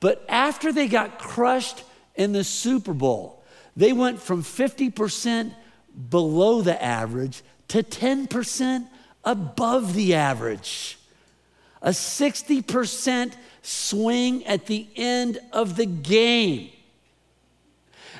But 0.00 0.24
after 0.26 0.72
they 0.72 0.88
got 0.88 1.18
crushed 1.18 1.84
in 2.14 2.32
the 2.32 2.42
Super 2.42 2.94
Bowl, 2.94 3.44
they 3.76 3.92
went 3.92 4.22
from 4.22 4.42
50% 4.42 5.54
below 6.08 6.62
the 6.62 6.82
average 6.82 7.42
to 7.68 7.82
10% 7.82 8.88
above 9.22 9.92
the 9.92 10.14
average. 10.14 10.98
A 11.82 11.90
60% 11.90 13.34
swing 13.62 14.44
at 14.46 14.66
the 14.66 14.86
end 14.96 15.38
of 15.52 15.76
the 15.76 15.86
game. 15.86 16.70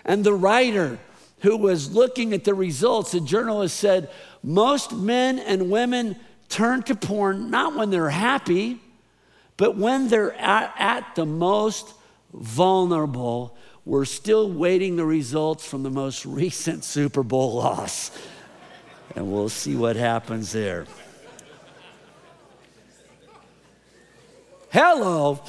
And 0.05 0.25
the 0.25 0.35
writer 0.35 0.99
who 1.41 1.57
was 1.57 1.93
looking 1.93 2.33
at 2.33 2.45
the 2.45 2.55
results, 2.55 3.13
the 3.13 3.21
journalist 3.21 3.77
said, 3.77 4.11
most 4.43 4.93
men 4.93 5.39
and 5.39 5.71
women 5.71 6.17
turn 6.49 6.83
to 6.85 6.95
porn 6.95 7.51
not 7.51 7.75
when 7.75 7.91
they're 7.91 8.11
happy, 8.11 8.81
but 9.57 9.77
when 9.77 10.09
they're 10.09 10.35
at, 10.35 10.75
at 10.79 11.15
the 11.15 11.27
most 11.27 11.95
vulnerable. 12.33 13.57
We're 13.85 14.05
still 14.05 14.51
waiting 14.51 14.97
the 14.97 15.05
results 15.05 15.67
from 15.67 15.83
the 15.83 15.91
most 15.91 16.27
recent 16.27 16.85
Super 16.85 17.23
Bowl 17.23 17.55
loss. 17.55 18.11
And 19.17 19.33
we'll 19.33 19.49
see 19.49 19.75
what 19.75 19.97
happens 19.97 20.53
there. 20.53 20.87
Hello. 24.73 25.41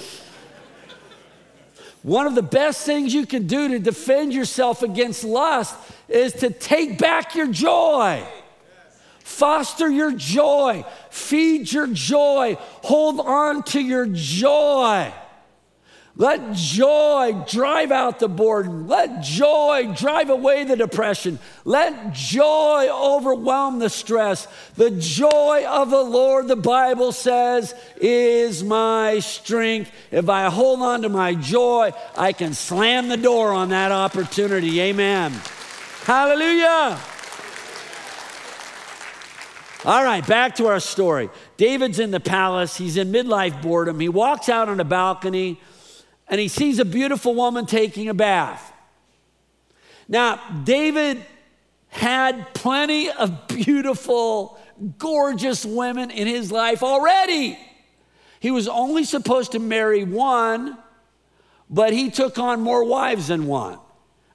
One 2.03 2.25
of 2.25 2.33
the 2.33 2.41
best 2.41 2.85
things 2.85 3.13
you 3.13 3.27
can 3.27 3.45
do 3.45 3.67
to 3.69 3.79
defend 3.79 4.33
yourself 4.33 4.81
against 4.81 5.23
lust 5.23 5.75
is 6.09 6.33
to 6.33 6.49
take 6.49 6.97
back 6.97 7.35
your 7.35 7.47
joy. 7.47 8.23
Foster 9.19 9.89
your 9.89 10.11
joy. 10.11 10.83
Feed 11.09 11.71
your 11.71 11.87
joy. 11.87 12.57
Hold 12.83 13.19
on 13.19 13.63
to 13.63 13.79
your 13.79 14.07
joy. 14.07 15.13
Let 16.17 16.53
joy 16.53 17.45
drive 17.47 17.91
out 17.91 18.19
the 18.19 18.27
boredom. 18.27 18.87
Let 18.87 19.23
joy 19.23 19.93
drive 19.95 20.29
away 20.29 20.65
the 20.65 20.75
depression. 20.75 21.39
Let 21.63 22.13
joy 22.13 22.89
overwhelm 22.91 23.79
the 23.79 23.89
stress. 23.89 24.47
The 24.75 24.91
joy 24.91 25.65
of 25.65 25.89
the 25.89 26.03
Lord, 26.03 26.49
the 26.49 26.57
Bible 26.57 27.13
says, 27.13 27.73
is 27.95 28.61
my 28.61 29.19
strength. 29.19 29.89
If 30.11 30.27
I 30.27 30.49
hold 30.49 30.81
on 30.81 31.03
to 31.03 31.09
my 31.09 31.33
joy, 31.33 31.93
I 32.17 32.33
can 32.33 32.53
slam 32.53 33.07
the 33.07 33.17
door 33.17 33.53
on 33.53 33.69
that 33.69 33.93
opportunity. 33.93 34.81
Amen. 34.81 35.31
Hallelujah. 36.03 36.99
All 39.85 40.03
right, 40.03 40.25
back 40.27 40.55
to 40.57 40.67
our 40.67 40.79
story. 40.81 41.29
David's 41.57 41.99
in 41.99 42.11
the 42.11 42.19
palace. 42.19 42.77
He's 42.77 42.97
in 42.97 43.11
midlife 43.11 43.61
boredom. 43.61 43.99
He 43.99 44.09
walks 44.09 44.49
out 44.49 44.67
on 44.67 44.79
a 44.79 44.83
balcony 44.83 45.59
and 46.31 46.39
he 46.39 46.47
sees 46.47 46.79
a 46.79 46.85
beautiful 46.85 47.35
woman 47.35 47.65
taking 47.65 48.07
a 48.07 48.13
bath. 48.13 48.71
Now, 50.07 50.39
David 50.63 51.23
had 51.89 52.53
plenty 52.53 53.11
of 53.11 53.49
beautiful, 53.49 54.57
gorgeous 54.97 55.65
women 55.65 56.09
in 56.09 56.27
his 56.27 56.49
life 56.49 56.83
already. 56.83 57.59
He 58.39 58.49
was 58.49 58.69
only 58.69 59.03
supposed 59.03 59.51
to 59.51 59.59
marry 59.59 60.05
one, 60.05 60.77
but 61.69 61.91
he 61.91 62.09
took 62.09 62.39
on 62.39 62.61
more 62.61 62.85
wives 62.85 63.27
than 63.27 63.45
one. 63.45 63.77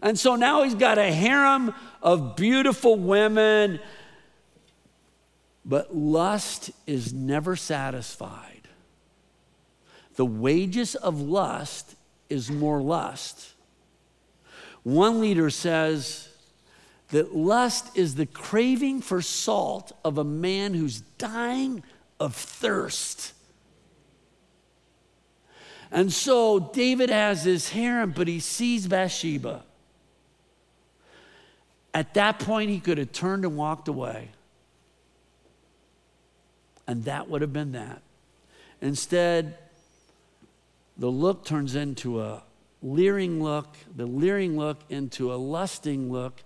And 0.03 0.19
so 0.19 0.37
now 0.37 0.65
he's 0.65 0.75
got 0.75 0.99
a 0.99 1.11
harem 1.11 1.75
of 2.03 2.37
beautiful 2.37 2.97
women, 2.97 3.81
but 5.65 5.97
lust 5.97 6.71
is 6.87 7.15
never 7.15 7.57
satisfied. 7.57 8.56
The 10.17 10.27
wages 10.27 10.95
of 10.95 11.21
lust 11.21 11.95
is 12.29 12.51
more 12.51 12.81
lust. 12.81 13.53
One 14.83 15.21
leader 15.21 15.51
says 15.51 16.29
that 17.11 17.35
lust 17.35 17.97
is 17.97 18.15
the 18.15 18.27
craving 18.27 19.03
for 19.03 19.23
salt 19.23 19.93
of 20.05 20.19
a 20.19 20.25
man 20.25 20.75
who's 20.75 21.01
dying 21.19 21.83
of 22.19 22.35
thirst. 22.35 23.33
And 25.91 26.13
so 26.13 26.59
David 26.59 27.11
has 27.11 27.45
his 27.45 27.69
harem, 27.69 28.13
but 28.17 28.27
he 28.27 28.41
sees 28.41 28.89
Bathsheba. 28.89 29.63
At 31.95 32.15
that 32.15 32.39
point, 32.39 32.71
he 32.71 32.81
could 32.81 32.99
have 32.99 33.13
turned 33.13 33.45
and 33.45 33.57
walked 33.57 33.89
away. 33.89 34.31
And 36.87 37.05
that 37.05 37.29
would 37.29 37.41
have 37.41 37.53
been 37.53 37.73
that. 37.73 38.03
Instead, 38.81 39.57
the 40.99 41.11
look 41.11 41.45
turns 41.45 41.75
into 41.75 42.21
a 42.21 42.43
leering 42.83 43.43
look, 43.43 43.77
the 43.95 44.07
leering 44.07 44.57
look 44.57 44.79
into 44.89 45.33
a 45.33 45.37
lusting 45.37 46.11
look. 46.11 46.43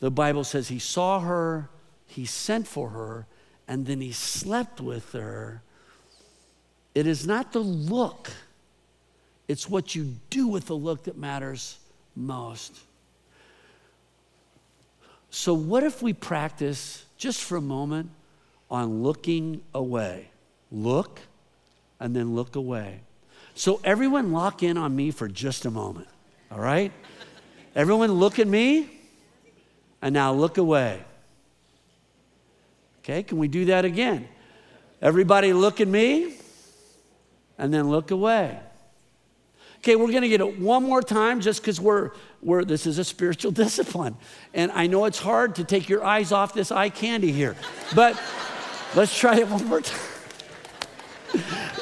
The 0.00 0.10
Bible 0.10 0.44
says 0.44 0.68
he 0.68 0.78
saw 0.78 1.20
her, 1.20 1.68
he 2.06 2.24
sent 2.24 2.66
for 2.66 2.90
her, 2.90 3.26
and 3.66 3.86
then 3.86 4.00
he 4.00 4.12
slept 4.12 4.80
with 4.80 5.12
her. 5.12 5.62
It 6.94 7.06
is 7.06 7.26
not 7.26 7.52
the 7.52 7.60
look, 7.60 8.30
it's 9.46 9.68
what 9.68 9.94
you 9.94 10.16
do 10.30 10.46
with 10.46 10.66
the 10.66 10.76
look 10.76 11.04
that 11.04 11.16
matters 11.16 11.78
most. 12.14 12.78
So, 15.30 15.52
what 15.52 15.82
if 15.84 16.02
we 16.02 16.12
practice 16.12 17.04
just 17.18 17.42
for 17.42 17.56
a 17.56 17.62
moment 17.62 18.10
on 18.70 19.02
looking 19.02 19.62
away? 19.74 20.30
Look 20.70 21.20
and 22.00 22.16
then 22.16 22.34
look 22.34 22.56
away. 22.56 23.00
So, 23.58 23.80
everyone 23.82 24.30
lock 24.30 24.62
in 24.62 24.78
on 24.78 24.94
me 24.94 25.10
for 25.10 25.26
just 25.26 25.64
a 25.64 25.70
moment, 25.72 26.06
all 26.48 26.60
right? 26.60 26.92
Everyone 27.74 28.12
look 28.12 28.38
at 28.38 28.46
me 28.46 28.88
and 30.00 30.14
now 30.14 30.32
look 30.32 30.58
away. 30.58 31.02
Okay, 33.00 33.24
can 33.24 33.36
we 33.36 33.48
do 33.48 33.64
that 33.64 33.84
again? 33.84 34.28
Everybody 35.02 35.52
look 35.52 35.80
at 35.80 35.88
me 35.88 36.36
and 37.58 37.74
then 37.74 37.90
look 37.90 38.12
away. 38.12 38.60
Okay, 39.78 39.96
we're 39.96 40.12
gonna 40.12 40.28
get 40.28 40.40
it 40.40 40.60
one 40.60 40.84
more 40.84 41.02
time 41.02 41.40
just 41.40 41.60
because 41.60 41.80
we're, 41.80 42.12
we're, 42.40 42.64
this 42.64 42.86
is 42.86 42.98
a 42.98 43.04
spiritual 43.04 43.50
discipline. 43.64 44.14
And 44.54 44.70
I 44.70 44.86
know 44.86 45.04
it's 45.04 45.18
hard 45.18 45.56
to 45.56 45.64
take 45.64 45.88
your 45.88 46.04
eyes 46.04 46.30
off 46.30 46.54
this 46.54 46.70
eye 46.70 46.90
candy 46.90 47.32
here, 47.32 47.56
but 47.96 48.16
let's 48.94 49.18
try 49.18 49.38
it 49.38 49.48
one 49.48 49.64
more 49.66 49.80
time. 49.80 50.17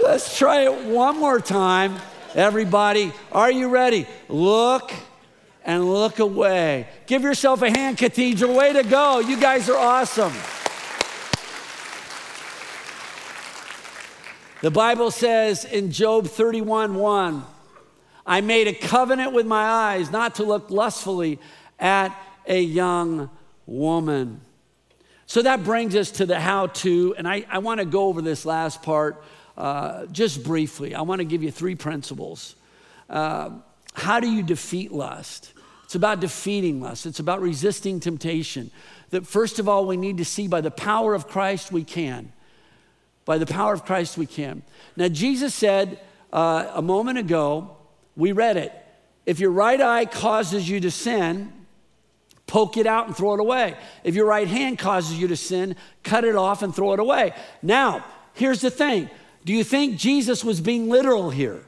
Let's 0.02 0.36
try 0.36 0.62
it 0.62 0.84
one 0.84 1.18
more 1.18 1.40
time. 1.40 1.96
Everybody, 2.34 3.12
are 3.32 3.50
you 3.50 3.68
ready? 3.68 4.06
Look 4.28 4.92
and 5.64 5.84
look 5.92 6.18
away. 6.20 6.86
Give 7.06 7.22
yourself 7.22 7.62
a 7.62 7.70
hand, 7.70 7.98
Cathedral. 7.98 8.54
Way 8.54 8.72
to 8.72 8.82
go. 8.82 9.18
You 9.18 9.38
guys 9.38 9.68
are 9.68 9.76
awesome. 9.76 10.32
The 14.62 14.70
Bible 14.70 15.10
says 15.10 15.64
in 15.64 15.90
Job 15.90 16.28
31 16.28 16.94
1, 16.94 17.44
I 18.24 18.40
made 18.40 18.68
a 18.68 18.72
covenant 18.72 19.32
with 19.32 19.46
my 19.46 19.62
eyes 19.62 20.10
not 20.10 20.36
to 20.36 20.44
look 20.44 20.70
lustfully 20.70 21.38
at 21.78 22.16
a 22.46 22.60
young 22.60 23.30
woman. 23.66 24.40
So 25.26 25.42
that 25.42 25.64
brings 25.64 25.96
us 25.96 26.12
to 26.12 26.26
the 26.26 26.38
how 26.38 26.68
to, 26.68 27.14
and 27.18 27.26
I, 27.26 27.44
I 27.50 27.58
want 27.58 27.80
to 27.80 27.86
go 27.86 28.06
over 28.06 28.22
this 28.22 28.46
last 28.46 28.82
part 28.82 29.22
uh, 29.56 30.06
just 30.06 30.44
briefly. 30.44 30.94
I 30.94 31.02
want 31.02 31.18
to 31.18 31.24
give 31.24 31.42
you 31.42 31.50
three 31.50 31.74
principles. 31.74 32.54
Uh, 33.10 33.50
how 33.92 34.20
do 34.20 34.30
you 34.30 34.42
defeat 34.42 34.92
lust? 34.92 35.52
It's 35.84 35.94
about 35.96 36.20
defeating 36.20 36.80
lust, 36.80 37.06
it's 37.06 37.20
about 37.20 37.40
resisting 37.40 38.00
temptation. 38.00 38.70
That 39.10 39.26
first 39.26 39.58
of 39.58 39.68
all, 39.68 39.86
we 39.86 39.96
need 39.96 40.18
to 40.18 40.24
see 40.24 40.48
by 40.48 40.60
the 40.60 40.70
power 40.70 41.14
of 41.14 41.28
Christ 41.28 41.70
we 41.70 41.84
can. 41.84 42.32
By 43.24 43.38
the 43.38 43.46
power 43.46 43.72
of 43.72 43.84
Christ 43.84 44.16
we 44.16 44.26
can. 44.26 44.62
Now, 44.96 45.08
Jesus 45.08 45.54
said 45.54 46.00
uh, 46.32 46.70
a 46.74 46.82
moment 46.82 47.18
ago, 47.18 47.76
we 48.16 48.32
read 48.32 48.56
it. 48.56 48.72
If 49.26 49.40
your 49.40 49.50
right 49.50 49.80
eye 49.80 50.06
causes 50.06 50.68
you 50.68 50.80
to 50.80 50.90
sin, 50.90 51.52
Poke 52.46 52.76
it 52.76 52.86
out 52.86 53.06
and 53.06 53.16
throw 53.16 53.34
it 53.34 53.40
away. 53.40 53.76
If 54.04 54.14
your 54.14 54.26
right 54.26 54.46
hand 54.46 54.78
causes 54.78 55.18
you 55.18 55.28
to 55.28 55.36
sin, 55.36 55.76
cut 56.04 56.24
it 56.24 56.36
off 56.36 56.62
and 56.62 56.74
throw 56.74 56.92
it 56.92 57.00
away. 57.00 57.34
Now, 57.62 58.04
here's 58.34 58.60
the 58.60 58.70
thing 58.70 59.10
do 59.44 59.52
you 59.52 59.64
think 59.64 59.96
Jesus 59.96 60.44
was 60.44 60.60
being 60.60 60.88
literal 60.88 61.30
here? 61.30 61.64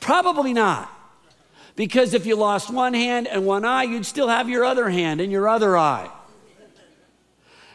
Probably 0.00 0.52
not. 0.52 0.90
Because 1.76 2.14
if 2.14 2.26
you 2.26 2.36
lost 2.36 2.70
one 2.70 2.94
hand 2.94 3.26
and 3.26 3.46
one 3.46 3.64
eye, 3.64 3.84
you'd 3.84 4.06
still 4.06 4.28
have 4.28 4.48
your 4.48 4.64
other 4.64 4.90
hand 4.90 5.20
and 5.20 5.30
your 5.30 5.48
other 5.48 5.76
eye. 5.76 6.10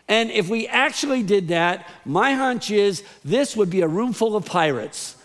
And 0.08 0.30
if 0.32 0.50
we 0.50 0.68
actually 0.68 1.24
did 1.24 1.48
that, 1.48 1.90
my 2.06 2.34
hunch 2.34 2.70
is 2.70 3.04
this 3.24 3.56
would 3.56 3.70
be 3.70 3.82
a 3.82 3.88
room 3.88 4.14
full 4.14 4.36
of 4.36 4.46
pirates. 4.46 5.16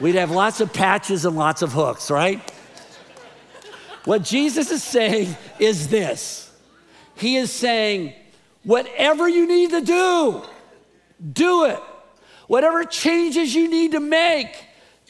We'd 0.00 0.14
have 0.14 0.30
lots 0.30 0.60
of 0.60 0.72
patches 0.72 1.24
and 1.24 1.36
lots 1.36 1.62
of 1.62 1.72
hooks, 1.72 2.10
right? 2.10 2.40
What 4.04 4.22
Jesus 4.22 4.70
is 4.70 4.82
saying 4.82 5.36
is 5.58 5.88
this 5.88 6.50
He 7.16 7.36
is 7.36 7.52
saying, 7.52 8.14
whatever 8.64 9.28
you 9.28 9.46
need 9.46 9.70
to 9.70 9.80
do, 9.80 10.42
do 11.32 11.64
it. 11.66 11.80
Whatever 12.48 12.84
changes 12.84 13.54
you 13.54 13.70
need 13.70 13.92
to 13.92 14.00
make, 14.00 14.66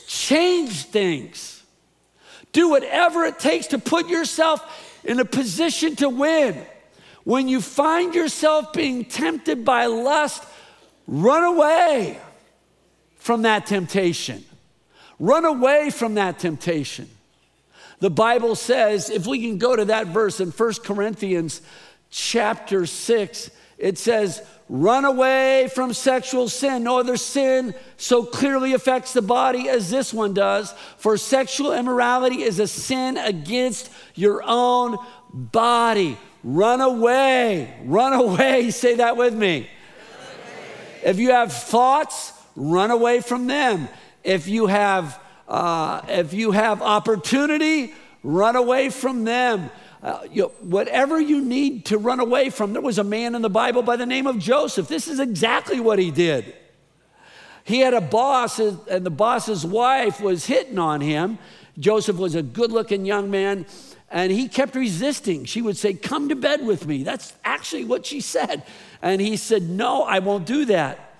change 0.06 0.84
things. 0.84 1.62
Do 2.52 2.68
whatever 2.68 3.24
it 3.24 3.38
takes 3.38 3.68
to 3.68 3.78
put 3.78 4.08
yourself 4.08 5.00
in 5.04 5.18
a 5.18 5.24
position 5.24 5.96
to 5.96 6.08
win. 6.08 6.64
When 7.24 7.48
you 7.48 7.60
find 7.60 8.14
yourself 8.14 8.72
being 8.72 9.04
tempted 9.04 9.64
by 9.64 9.86
lust, 9.86 10.44
run 11.06 11.44
away 11.44 12.18
from 13.16 13.42
that 13.42 13.66
temptation. 13.66 14.44
Run 15.18 15.44
away 15.44 15.90
from 15.90 16.14
that 16.14 16.38
temptation. 16.38 17.08
The 18.02 18.10
Bible 18.10 18.56
says, 18.56 19.10
if 19.10 19.28
we 19.28 19.40
can 19.40 19.58
go 19.58 19.76
to 19.76 19.84
that 19.84 20.08
verse 20.08 20.40
in 20.40 20.50
1 20.50 20.72
Corinthians 20.82 21.62
chapter 22.10 22.84
6, 22.84 23.50
it 23.78 23.96
says, 23.96 24.42
Run 24.68 25.04
away 25.04 25.68
from 25.72 25.92
sexual 25.92 26.48
sin. 26.48 26.82
No 26.82 26.98
other 26.98 27.16
sin 27.16 27.76
so 27.96 28.24
clearly 28.24 28.72
affects 28.72 29.12
the 29.12 29.22
body 29.22 29.68
as 29.68 29.88
this 29.88 30.12
one 30.12 30.34
does. 30.34 30.74
For 30.96 31.16
sexual 31.16 31.72
immorality 31.72 32.42
is 32.42 32.58
a 32.58 32.66
sin 32.66 33.16
against 33.16 33.88
your 34.16 34.42
own 34.44 34.98
body. 35.32 36.18
Run 36.42 36.80
away. 36.80 37.72
Run 37.84 38.14
away. 38.14 38.70
Say 38.72 38.96
that 38.96 39.16
with 39.16 39.34
me. 39.34 39.70
If 41.04 41.20
you 41.20 41.30
have 41.30 41.52
thoughts, 41.52 42.32
run 42.56 42.90
away 42.90 43.20
from 43.20 43.46
them. 43.46 43.88
If 44.24 44.48
you 44.48 44.66
have 44.66 45.21
uh, 45.52 46.00
if 46.08 46.32
you 46.32 46.52
have 46.52 46.80
opportunity, 46.80 47.92
run 48.22 48.56
away 48.56 48.88
from 48.88 49.24
them. 49.24 49.70
Uh, 50.02 50.20
you 50.30 50.50
whatever 50.60 51.20
you 51.20 51.42
need 51.42 51.84
to 51.84 51.98
run 51.98 52.20
away 52.20 52.48
from. 52.48 52.72
There 52.72 52.80
was 52.80 52.98
a 52.98 53.04
man 53.04 53.34
in 53.34 53.42
the 53.42 53.50
Bible 53.50 53.82
by 53.82 53.96
the 53.96 54.06
name 54.06 54.26
of 54.26 54.38
Joseph. 54.38 54.88
This 54.88 55.06
is 55.08 55.20
exactly 55.20 55.78
what 55.78 55.98
he 55.98 56.10
did. 56.10 56.54
He 57.64 57.80
had 57.80 57.92
a 57.92 58.00
boss, 58.00 58.58
and 58.58 59.04
the 59.04 59.10
boss's 59.10 59.64
wife 59.64 60.22
was 60.22 60.46
hitting 60.46 60.78
on 60.78 61.02
him. 61.02 61.38
Joseph 61.78 62.16
was 62.16 62.34
a 62.34 62.42
good 62.42 62.72
looking 62.72 63.04
young 63.04 63.30
man, 63.30 63.66
and 64.10 64.32
he 64.32 64.48
kept 64.48 64.74
resisting. 64.74 65.44
She 65.44 65.60
would 65.60 65.76
say, 65.76 65.92
Come 65.92 66.30
to 66.30 66.34
bed 66.34 66.64
with 66.64 66.86
me. 66.86 67.02
That's 67.02 67.34
actually 67.44 67.84
what 67.84 68.06
she 68.06 68.22
said. 68.22 68.62
And 69.02 69.20
he 69.20 69.36
said, 69.36 69.64
No, 69.64 70.02
I 70.04 70.20
won't 70.20 70.46
do 70.46 70.64
that. 70.64 71.11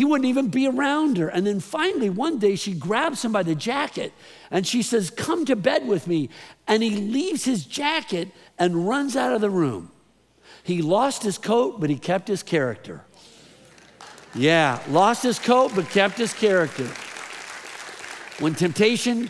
He 0.00 0.06
wouldn't 0.06 0.30
even 0.30 0.48
be 0.48 0.66
around 0.66 1.18
her. 1.18 1.28
And 1.28 1.46
then 1.46 1.60
finally, 1.60 2.08
one 2.08 2.38
day, 2.38 2.56
she 2.56 2.72
grabs 2.72 3.22
him 3.22 3.32
by 3.32 3.42
the 3.42 3.54
jacket 3.54 4.14
and 4.50 4.66
she 4.66 4.80
says, 4.80 5.10
Come 5.10 5.44
to 5.44 5.54
bed 5.54 5.86
with 5.86 6.06
me. 6.06 6.30
And 6.66 6.82
he 6.82 6.88
leaves 6.88 7.44
his 7.44 7.66
jacket 7.66 8.28
and 8.58 8.88
runs 8.88 9.14
out 9.14 9.34
of 9.34 9.42
the 9.42 9.50
room. 9.50 9.90
He 10.62 10.80
lost 10.80 11.22
his 11.22 11.36
coat, 11.36 11.82
but 11.82 11.90
he 11.90 11.98
kept 11.98 12.28
his 12.28 12.42
character. 12.42 13.04
Yeah, 14.34 14.82
lost 14.88 15.22
his 15.22 15.38
coat, 15.38 15.72
but 15.74 15.90
kept 15.90 16.16
his 16.16 16.32
character. 16.32 16.86
When 18.42 18.54
temptation 18.54 19.28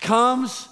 comes, 0.00 0.70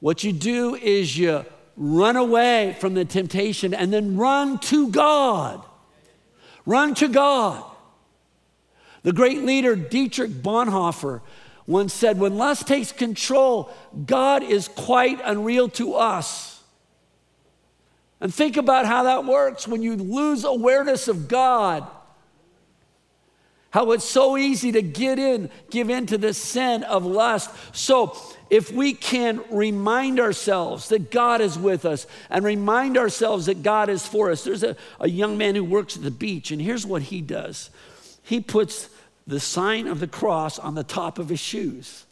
what 0.00 0.22
you 0.22 0.34
do 0.34 0.74
is 0.74 1.16
you 1.16 1.46
run 1.78 2.16
away 2.16 2.76
from 2.78 2.92
the 2.92 3.06
temptation 3.06 3.72
and 3.72 3.90
then 3.90 4.18
run 4.18 4.58
to 4.58 4.90
God. 4.90 5.64
Run 6.66 6.94
to 6.96 7.08
God. 7.08 7.72
The 9.06 9.12
great 9.12 9.44
leader 9.44 9.76
Dietrich 9.76 10.32
Bonhoeffer 10.32 11.20
once 11.64 11.94
said, 11.94 12.18
When 12.18 12.36
lust 12.36 12.66
takes 12.66 12.90
control, 12.90 13.72
God 14.04 14.42
is 14.42 14.66
quite 14.66 15.20
unreal 15.22 15.68
to 15.68 15.94
us. 15.94 16.60
And 18.20 18.34
think 18.34 18.56
about 18.56 18.84
how 18.84 19.04
that 19.04 19.24
works 19.24 19.68
when 19.68 19.80
you 19.80 19.94
lose 19.94 20.42
awareness 20.42 21.06
of 21.06 21.28
God. 21.28 21.86
How 23.70 23.92
it's 23.92 24.04
so 24.04 24.36
easy 24.36 24.72
to 24.72 24.82
get 24.82 25.20
in, 25.20 25.50
give 25.70 25.88
in 25.88 26.06
to 26.06 26.18
the 26.18 26.34
sin 26.34 26.82
of 26.82 27.06
lust. 27.06 27.52
So, 27.76 28.18
if 28.50 28.72
we 28.72 28.92
can 28.92 29.40
remind 29.52 30.18
ourselves 30.18 30.88
that 30.88 31.12
God 31.12 31.40
is 31.40 31.56
with 31.56 31.84
us 31.84 32.08
and 32.28 32.44
remind 32.44 32.98
ourselves 32.98 33.46
that 33.46 33.62
God 33.62 33.88
is 33.88 34.04
for 34.04 34.32
us, 34.32 34.42
there's 34.42 34.64
a, 34.64 34.74
a 34.98 35.08
young 35.08 35.38
man 35.38 35.54
who 35.54 35.62
works 35.62 35.96
at 35.96 36.02
the 36.02 36.10
beach, 36.10 36.50
and 36.50 36.60
here's 36.60 36.84
what 36.84 37.02
he 37.02 37.20
does 37.20 37.70
he 38.26 38.40
puts 38.40 38.88
the 39.26 39.40
sign 39.40 39.86
of 39.86 40.00
the 40.00 40.06
cross 40.06 40.58
on 40.58 40.74
the 40.74 40.84
top 40.84 41.18
of 41.18 41.28
his 41.28 41.40
shoes. 41.40 42.06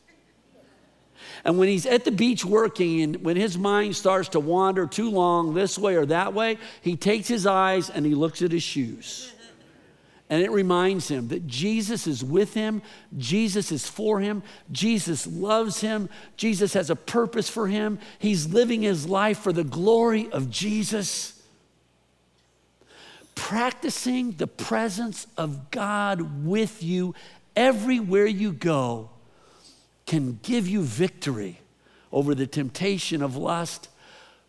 And 1.45 1.59
when 1.59 1.69
he's 1.69 1.87
at 1.87 2.05
the 2.05 2.11
beach 2.11 2.45
working, 2.45 3.03
and 3.03 3.25
when 3.25 3.37
his 3.37 3.57
mind 3.57 3.97
starts 3.97 4.31
to 4.31 4.41
wander 4.41 4.87
too 4.87 5.11
long 5.11 5.55
this 5.55 5.79
way 5.79 5.97
or 5.97 6.07
that 6.07 6.35
way, 6.35 6.59
he 6.81 6.97
takes 6.97 7.29
his 7.29 7.47
eyes 7.47 7.91
and 7.91 8.05
he 8.05 8.15
looks 8.15 8.43
at 8.43 8.53
his 8.53 8.63
shoes. 8.63 9.33
And 10.31 10.43
it 10.43 10.51
reminds 10.51 11.09
him 11.09 11.29
that 11.29 11.47
Jesus 11.47 12.07
is 12.07 12.25
with 12.25 12.55
him, 12.55 12.83
Jesus 13.17 13.71
is 13.71 13.87
for 13.87 14.21
him, 14.21 14.43
Jesus 14.73 15.27
loves 15.27 15.81
him, 15.81 16.09
Jesus 16.37 16.73
has 16.73 16.89
a 16.89 16.97
purpose 16.97 17.49
for 17.49 17.69
him. 17.69 17.99
He's 18.19 18.53
living 18.53 18.83
his 18.83 19.07
life 19.07 19.39
for 19.39 19.53
the 19.53 19.65
glory 19.65 20.31
of 20.33 20.51
Jesus 20.51 21.34
practicing 23.35 24.33
the 24.33 24.47
presence 24.47 25.27
of 25.37 25.71
God 25.71 26.45
with 26.45 26.83
you 26.83 27.15
everywhere 27.57 28.27
you 28.27 28.53
go 28.53 29.11
can 30.07 30.39
give 30.43 30.69
you 30.69 30.83
victory 30.83 31.61
over 32.13 32.35
the 32.35 32.47
temptation 32.47 33.23
of 33.23 33.37
lust. 33.37 33.89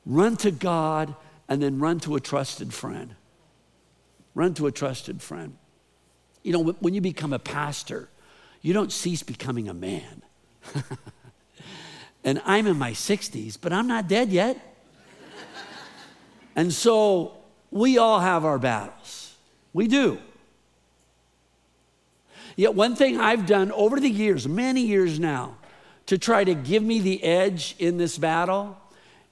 Run 0.05 0.37
to 0.37 0.51
God 0.51 1.15
and 1.47 1.61
then 1.61 1.79
run 1.79 1.99
to 2.01 2.15
a 2.15 2.19
trusted 2.19 2.73
friend. 2.73 3.15
Run 4.33 4.53
to 4.55 4.67
a 4.67 4.71
trusted 4.71 5.21
friend. 5.21 5.57
You 6.43 6.53
know, 6.53 6.63
when 6.79 6.93
you 6.93 7.01
become 7.01 7.33
a 7.33 7.39
pastor, 7.39 8.09
you 8.61 8.73
don't 8.73 8.91
cease 8.91 9.23
becoming 9.23 9.69
a 9.69 9.73
man. 9.73 10.21
and 12.23 12.41
I'm 12.45 12.67
in 12.67 12.77
my 12.77 12.91
60s, 12.91 13.57
but 13.59 13.71
I'm 13.71 13.87
not 13.87 14.07
dead 14.07 14.29
yet. 14.29 14.57
and 16.55 16.71
so 16.71 17.37
we 17.75 17.97
all 17.97 18.21
have 18.21 18.45
our 18.45 18.57
battles. 18.57 19.35
We 19.73 19.89
do. 19.89 20.17
Yet, 22.55 22.73
one 22.73 22.95
thing 22.95 23.19
I've 23.19 23.45
done 23.45 23.69
over 23.73 23.99
the 23.99 24.09
years, 24.09 24.47
many 24.47 24.79
years 24.79 25.19
now, 25.19 25.57
to 26.05 26.17
try 26.17 26.45
to 26.45 26.53
give 26.53 26.81
me 26.81 27.01
the 27.01 27.21
edge 27.21 27.75
in 27.77 27.97
this 27.97 28.17
battle 28.17 28.77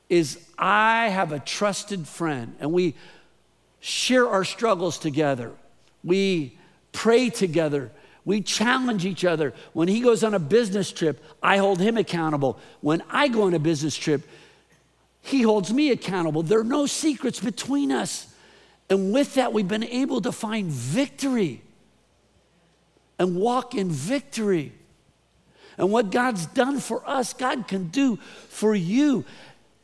is 0.10 0.46
I 0.58 1.08
have 1.08 1.32
a 1.32 1.40
trusted 1.40 2.06
friend 2.06 2.58
and 2.60 2.74
we 2.74 2.96
share 3.80 4.28
our 4.28 4.44
struggles 4.44 4.98
together. 4.98 5.54
We 6.04 6.58
pray 6.92 7.30
together. 7.30 7.92
We 8.26 8.42
challenge 8.42 9.06
each 9.06 9.24
other. 9.24 9.54
When 9.72 9.88
he 9.88 10.02
goes 10.02 10.22
on 10.22 10.34
a 10.34 10.40
business 10.40 10.92
trip, 10.92 11.24
I 11.42 11.58
hold 11.58 11.80
him 11.80 11.96
accountable. 11.96 12.60
When 12.82 13.04
I 13.10 13.30
go 13.30 13.44
on 13.44 13.54
a 13.54 13.60
business 13.60 13.96
trip, 13.96 14.28
he 15.22 15.44
holds 15.44 15.72
me 15.72 15.92
accountable. 15.92 16.44
There 16.44 16.60
are 16.60 16.66
no 16.66 16.88
secrets 16.88 17.40
between 17.40 17.90
us. 17.90 18.33
And 18.90 19.14
with 19.14 19.36
that, 19.36 19.54
we've 19.54 19.68
been 19.68 19.84
able 19.84 20.22
to 20.22 20.32
find 20.32 20.70
victory 20.70 21.62
and 23.18 23.36
walk 23.36 23.76
in 23.76 23.90
victory. 23.90 24.74
And 25.78 25.92
what 25.92 26.12
God's 26.12 26.46
done 26.48 26.80
for 26.80 27.08
us, 27.08 27.34
God 27.34 27.68
can 27.68 27.88
do 27.88 28.18
for 28.50 28.76
you. 28.76 29.26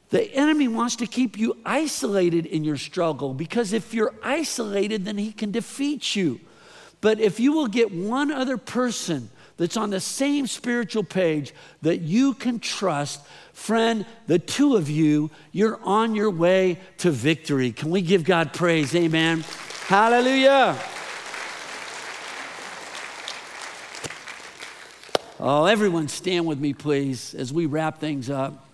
The 0.10 0.24
enemy 0.34 0.68
wants 0.68 0.96
to 0.98 1.08
keep 1.08 1.38
you 1.38 1.58
isolated 1.66 2.46
in 2.46 2.64
your 2.64 2.78
struggle 2.78 3.34
because 3.34 3.74
if 3.74 3.94
you're 3.94 4.14
isolated, 4.24 5.06
then 5.06 5.18
he 5.18 5.32
can 5.32 5.52
defeat 5.52 6.16
you. 6.16 6.40
But 7.02 7.20
if 7.20 7.40
you 7.40 7.54
will 7.54 7.68
get 7.68 7.92
one 7.92 8.32
other 8.32 8.58
person 8.58 9.30
that's 9.60 9.78
on 9.78 9.92
the 9.92 10.00
same 10.00 10.48
spiritual 10.48 11.04
page 11.04 11.54
that 11.84 11.98
you 11.98 12.34
can 12.34 12.60
trust, 12.60 13.22
Friend, 13.60 14.06
the 14.26 14.40
two 14.40 14.78
of 14.78 14.90
you, 14.90 15.30
you're 15.52 15.82
on 15.84 16.16
your 16.16 16.32
way 16.32 16.80
to 17.00 17.12
victory. 17.12 17.74
Can 17.74 17.90
we 17.90 18.02
give 18.02 18.24
God 18.24 18.54
praise? 18.54 18.96
Amen. 18.96 19.44
Hallelujah. 19.88 20.80
Oh, 25.42 25.66
everyone 25.66 26.08
stand 26.08 26.46
with 26.46 26.58
me, 26.58 26.74
please, 26.74 27.34
as 27.34 27.52
we 27.52 27.66
wrap 27.66 28.00
things 28.00 28.30
up. 28.30 28.66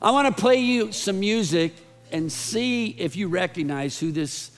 I 0.00 0.10
want 0.10 0.34
to 0.34 0.40
play 0.40 0.56
you 0.56 0.90
some 0.90 1.20
music 1.20 1.74
and 2.10 2.32
see 2.32 2.88
if 2.88 3.16
you 3.16 3.28
recognize 3.28 3.98
who 3.98 4.12
this, 4.12 4.53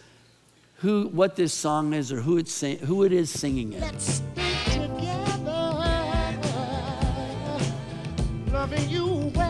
who, 0.78 1.08
what 1.08 1.36
this 1.36 1.52
song 1.52 1.94
is 1.94 2.12
or 2.12 2.20
who, 2.20 2.36
it's, 2.36 2.60
who 2.60 3.04
it 3.04 3.12
is 3.12 3.30
singing 3.30 3.72
it. 3.72 3.82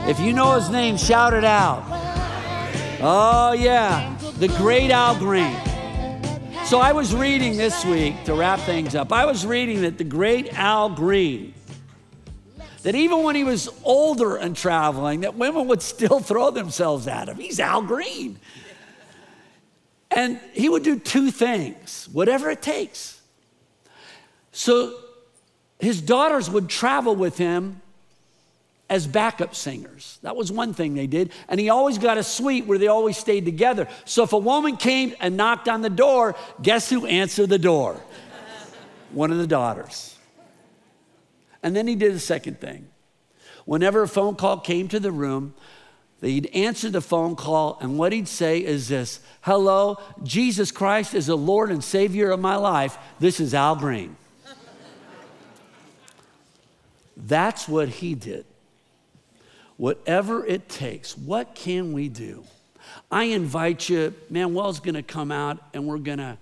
If 0.08 0.20
you 0.20 0.32
know 0.32 0.54
his 0.54 0.70
name, 0.70 0.96
shout 0.96 1.34
it 1.34 1.44
out. 1.44 1.82
Oh, 3.00 3.52
yeah, 3.52 4.16
the 4.38 4.48
great 4.48 4.90
Al 4.90 5.16
Green. 5.18 5.56
So 6.64 6.80
I 6.80 6.92
was 6.92 7.14
reading 7.14 7.56
this 7.56 7.84
week 7.84 8.24
to 8.24 8.34
wrap 8.34 8.60
things 8.60 8.94
up. 8.94 9.12
I 9.12 9.24
was 9.26 9.46
reading 9.46 9.82
that 9.82 9.98
the 9.98 10.04
great 10.04 10.52
Al 10.56 10.90
Green, 10.90 11.54
that 12.82 12.94
even 12.94 13.22
when 13.22 13.34
he 13.34 13.44
was 13.44 13.68
older 13.84 14.36
and 14.36 14.56
traveling, 14.56 15.20
that 15.20 15.36
women 15.36 15.68
would 15.68 15.82
still 15.82 16.20
throw 16.20 16.50
themselves 16.50 17.06
at 17.06 17.28
him. 17.28 17.36
He's 17.36 17.60
Al 17.60 17.82
Green. 17.82 18.38
And 20.10 20.40
he 20.52 20.68
would 20.68 20.82
do 20.82 20.98
two 20.98 21.30
things, 21.30 22.08
whatever 22.12 22.50
it 22.50 22.62
takes. 22.62 23.20
So 24.52 24.94
his 25.78 26.00
daughters 26.00 26.48
would 26.48 26.68
travel 26.68 27.14
with 27.14 27.38
him 27.38 27.82
as 28.88 29.06
backup 29.06 29.54
singers. 29.54 30.18
That 30.22 30.36
was 30.36 30.52
one 30.52 30.72
thing 30.72 30.94
they 30.94 31.06
did. 31.06 31.32
And 31.48 31.58
he 31.58 31.68
always 31.70 31.98
got 31.98 32.18
a 32.18 32.22
suite 32.22 32.66
where 32.66 32.78
they 32.78 32.86
always 32.86 33.16
stayed 33.16 33.44
together. 33.44 33.88
So 34.04 34.22
if 34.22 34.32
a 34.32 34.38
woman 34.38 34.76
came 34.76 35.14
and 35.20 35.36
knocked 35.36 35.68
on 35.68 35.82
the 35.82 35.90
door, 35.90 36.36
guess 36.62 36.88
who 36.88 37.04
answered 37.06 37.48
the 37.48 37.58
door? 37.58 38.00
one 39.12 39.32
of 39.32 39.38
the 39.38 39.46
daughters. 39.46 40.16
And 41.62 41.74
then 41.74 41.88
he 41.88 41.96
did 41.96 42.12
a 42.12 42.20
second 42.20 42.60
thing. 42.60 42.88
Whenever 43.64 44.02
a 44.02 44.08
phone 44.08 44.36
call 44.36 44.60
came 44.60 44.86
to 44.88 45.00
the 45.00 45.10
room, 45.10 45.54
he'd 46.22 46.46
answer 46.54 46.88
the 46.88 47.00
phone 47.00 47.36
call, 47.36 47.78
and 47.80 47.98
what 47.98 48.12
he'd 48.12 48.28
say 48.28 48.58
is 48.58 48.88
this 48.88 49.20
Hello, 49.42 49.98
Jesus 50.22 50.70
Christ 50.70 51.14
is 51.14 51.26
the 51.26 51.36
Lord 51.36 51.70
and 51.70 51.84
Savior 51.84 52.30
of 52.30 52.40
my 52.40 52.56
life. 52.56 52.96
This 53.18 53.40
is 53.40 53.54
Al 53.54 53.76
Green. 53.76 54.16
That's 57.16 57.68
what 57.68 57.88
he 57.88 58.14
did. 58.14 58.44
Whatever 59.76 60.44
it 60.46 60.68
takes, 60.68 61.16
what 61.16 61.54
can 61.54 61.92
we 61.92 62.08
do? 62.08 62.44
I 63.10 63.24
invite 63.24 63.88
you, 63.88 64.14
Manuel's 64.30 64.80
gonna 64.80 65.02
come 65.02 65.30
out 65.30 65.58
and 65.74 65.86
we're 65.86 65.98
gonna 65.98 66.38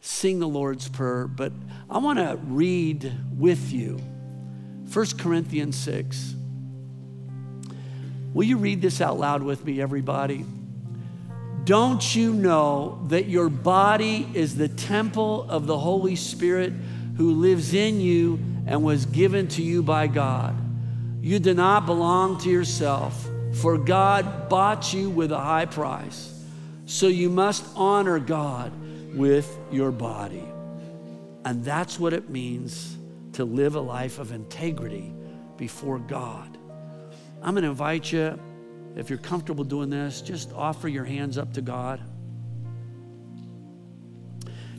sing 0.00 0.40
the 0.40 0.48
Lord's 0.48 0.88
Prayer, 0.88 1.26
but 1.26 1.52
I 1.88 1.98
wanna 1.98 2.38
read 2.44 3.12
with 3.38 3.72
you 3.72 3.98
1 4.92 5.06
Corinthians 5.18 5.76
6. 5.76 6.34
Will 8.36 8.44
you 8.44 8.58
read 8.58 8.82
this 8.82 9.00
out 9.00 9.18
loud 9.18 9.42
with 9.42 9.64
me, 9.64 9.80
everybody? 9.80 10.44
Don't 11.64 12.14
you 12.14 12.34
know 12.34 13.02
that 13.08 13.30
your 13.30 13.48
body 13.48 14.28
is 14.34 14.56
the 14.56 14.68
temple 14.68 15.48
of 15.48 15.66
the 15.66 15.78
Holy 15.78 16.16
Spirit 16.16 16.74
who 17.16 17.32
lives 17.32 17.72
in 17.72 17.98
you 17.98 18.38
and 18.66 18.84
was 18.84 19.06
given 19.06 19.48
to 19.48 19.62
you 19.62 19.82
by 19.82 20.06
God? 20.06 20.54
You 21.22 21.38
do 21.38 21.54
not 21.54 21.86
belong 21.86 22.36
to 22.40 22.50
yourself, 22.50 23.26
for 23.54 23.78
God 23.78 24.50
bought 24.50 24.92
you 24.92 25.08
with 25.08 25.32
a 25.32 25.40
high 25.40 25.64
price. 25.64 26.38
So 26.84 27.06
you 27.06 27.30
must 27.30 27.64
honor 27.74 28.18
God 28.18 28.70
with 29.16 29.50
your 29.72 29.92
body. 29.92 30.44
And 31.46 31.64
that's 31.64 31.98
what 31.98 32.12
it 32.12 32.28
means 32.28 32.98
to 33.32 33.46
live 33.46 33.76
a 33.76 33.80
life 33.80 34.18
of 34.18 34.30
integrity 34.30 35.14
before 35.56 36.00
God. 36.00 36.58
I'm 37.46 37.54
going 37.54 37.62
to 37.62 37.70
invite 37.70 38.10
you, 38.10 38.36
if 38.96 39.08
you're 39.08 39.20
comfortable 39.20 39.62
doing 39.62 39.88
this, 39.88 40.20
just 40.20 40.52
offer 40.52 40.88
your 40.88 41.04
hands 41.04 41.38
up 41.38 41.52
to 41.52 41.62
God. 41.62 42.00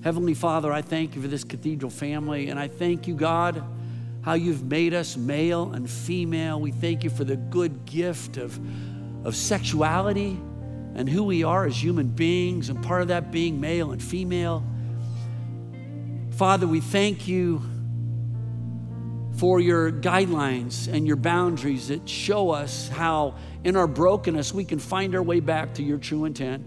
Heavenly 0.03 0.34
Father, 0.34 0.74
I 0.74 0.82
thank 0.82 1.15
you 1.15 1.22
for 1.22 1.30
this 1.30 1.45
cathedral 1.45 1.89
family, 1.89 2.49
and 2.49 2.59
I 2.59 2.68
thank 2.68 3.07
you, 3.07 3.15
God, 3.15 3.63
how 4.22 4.34
you've 4.34 4.65
made 4.65 4.93
us 4.93 5.15
male 5.15 5.72
and 5.72 5.89
female. 5.89 6.59
We 6.59 6.72
thank 6.72 7.05
you 7.05 7.09
for 7.09 7.24
the 7.24 7.38
good 7.38 7.86
gift 7.86 8.36
of, 8.36 8.59
of 9.26 9.34
sexuality 9.34 10.38
and 10.93 11.07
who 11.07 11.24
we 11.24 11.45
are 11.45 11.65
as 11.68 11.82
human 11.82 12.07
beings, 12.07 12.68
and 12.68 12.84
part 12.84 13.01
of 13.01 13.07
that 13.07 13.32
being 13.32 13.61
male 13.61 13.91
and 13.91 14.03
female. 14.03 14.61
Father, 16.32 16.68
we 16.68 16.82
thank 16.82 17.30
you 17.30 17.61
for 19.38 19.59
your 19.59 19.91
guidelines 19.91 20.91
and 20.91 21.05
your 21.05 21.15
boundaries 21.15 21.89
that 21.89 22.09
show 22.09 22.49
us 22.49 22.89
how, 22.89 23.35
in 23.63 23.75
our 23.75 23.88
brokenness, 23.88 24.53
we 24.53 24.65
can 24.65 24.79
find 24.79 25.15
our 25.15 25.21
way 25.21 25.39
back 25.39 25.75
to 25.75 25.83
your 25.83 25.99
true 25.99 26.25
intent. 26.25 26.65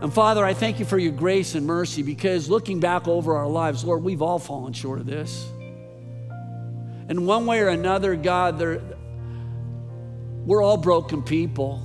And 0.00 0.12
Father, 0.12 0.44
I 0.44 0.54
thank 0.54 0.78
you 0.78 0.84
for 0.84 0.98
your 0.98 1.12
grace 1.12 1.54
and 1.54 1.66
mercy 1.66 2.02
because 2.02 2.48
looking 2.48 2.80
back 2.80 3.08
over 3.08 3.34
our 3.34 3.48
lives, 3.48 3.82
Lord, 3.82 4.04
we've 4.04 4.22
all 4.22 4.38
fallen 4.38 4.72
short 4.72 5.00
of 5.00 5.06
this. 5.06 5.48
In 7.08 7.26
one 7.26 7.46
way 7.46 7.60
or 7.60 7.68
another, 7.68 8.14
God, 8.14 8.60
we're 10.44 10.62
all 10.62 10.76
broken 10.76 11.22
people. 11.22 11.82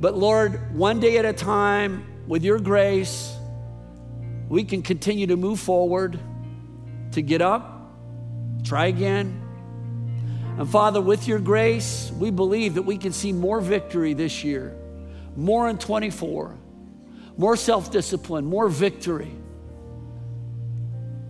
But 0.00 0.16
Lord, 0.16 0.74
one 0.74 1.00
day 1.00 1.18
at 1.18 1.24
a 1.24 1.32
time, 1.32 2.06
with 2.26 2.42
your 2.42 2.58
grace, 2.58 3.34
we 4.48 4.64
can 4.64 4.80
continue 4.82 5.26
to 5.26 5.36
move 5.36 5.60
forward, 5.60 6.18
to 7.12 7.20
get 7.20 7.42
up, 7.42 7.73
try 8.64 8.86
again. 8.86 9.40
And 10.58 10.68
Father, 10.68 11.00
with 11.00 11.28
your 11.28 11.38
grace, 11.38 12.10
we 12.18 12.30
believe 12.30 12.74
that 12.74 12.82
we 12.82 12.98
can 12.98 13.12
see 13.12 13.32
more 13.32 13.60
victory 13.60 14.14
this 14.14 14.42
year, 14.42 14.76
more 15.36 15.68
in 15.68 15.78
24 15.78 16.58
more 17.36 17.56
self 17.56 17.90
discipline, 17.90 18.44
more 18.44 18.68
victory, 18.68 19.32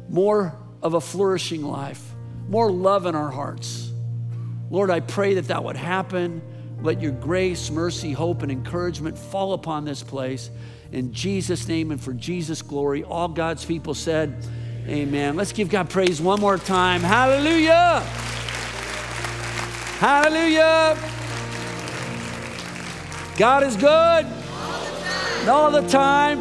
more 0.09 0.57
of 0.83 0.95
a 0.95 1.01
flourishing 1.01 1.63
life, 1.63 2.03
more 2.49 2.71
love 2.71 3.07
in 3.07 3.15
our 3.15 3.31
hearts. 3.31 3.91
Lord, 4.71 4.91
I 4.91 5.01
pray 5.01 5.35
that 5.35 5.49
that 5.49 5.65
would 5.65 5.77
happen. 5.77 6.43
Let 6.83 7.01
your 7.01 7.13
grace, 7.13 7.71
mercy, 7.71 8.13
hope, 8.13 8.43
and 8.43 8.53
encouragement 8.53 9.17
fall 9.17 9.55
upon 9.55 9.85
this 9.85 10.03
place. 10.03 10.51
In 10.93 11.13
Jesus' 11.13 11.67
name 11.67 11.91
and 11.91 12.01
for 12.01 12.13
Jesus' 12.13 12.61
glory, 12.61 13.03
all 13.05 13.29
God's 13.29 13.65
people 13.65 13.95
said, 13.95 14.47
Amen. 14.87 15.35
Let's 15.35 15.53
give 15.53 15.71
God 15.71 15.89
praise 15.89 16.21
one 16.21 16.41
more 16.41 16.59
time. 16.59 17.01
Hallelujah! 17.01 18.01
Hallelujah! 19.99 20.99
God 23.39 23.63
is 23.63 23.77
good 23.77 24.27
all 25.49 25.71
the 25.71 25.87
time. 25.89 26.39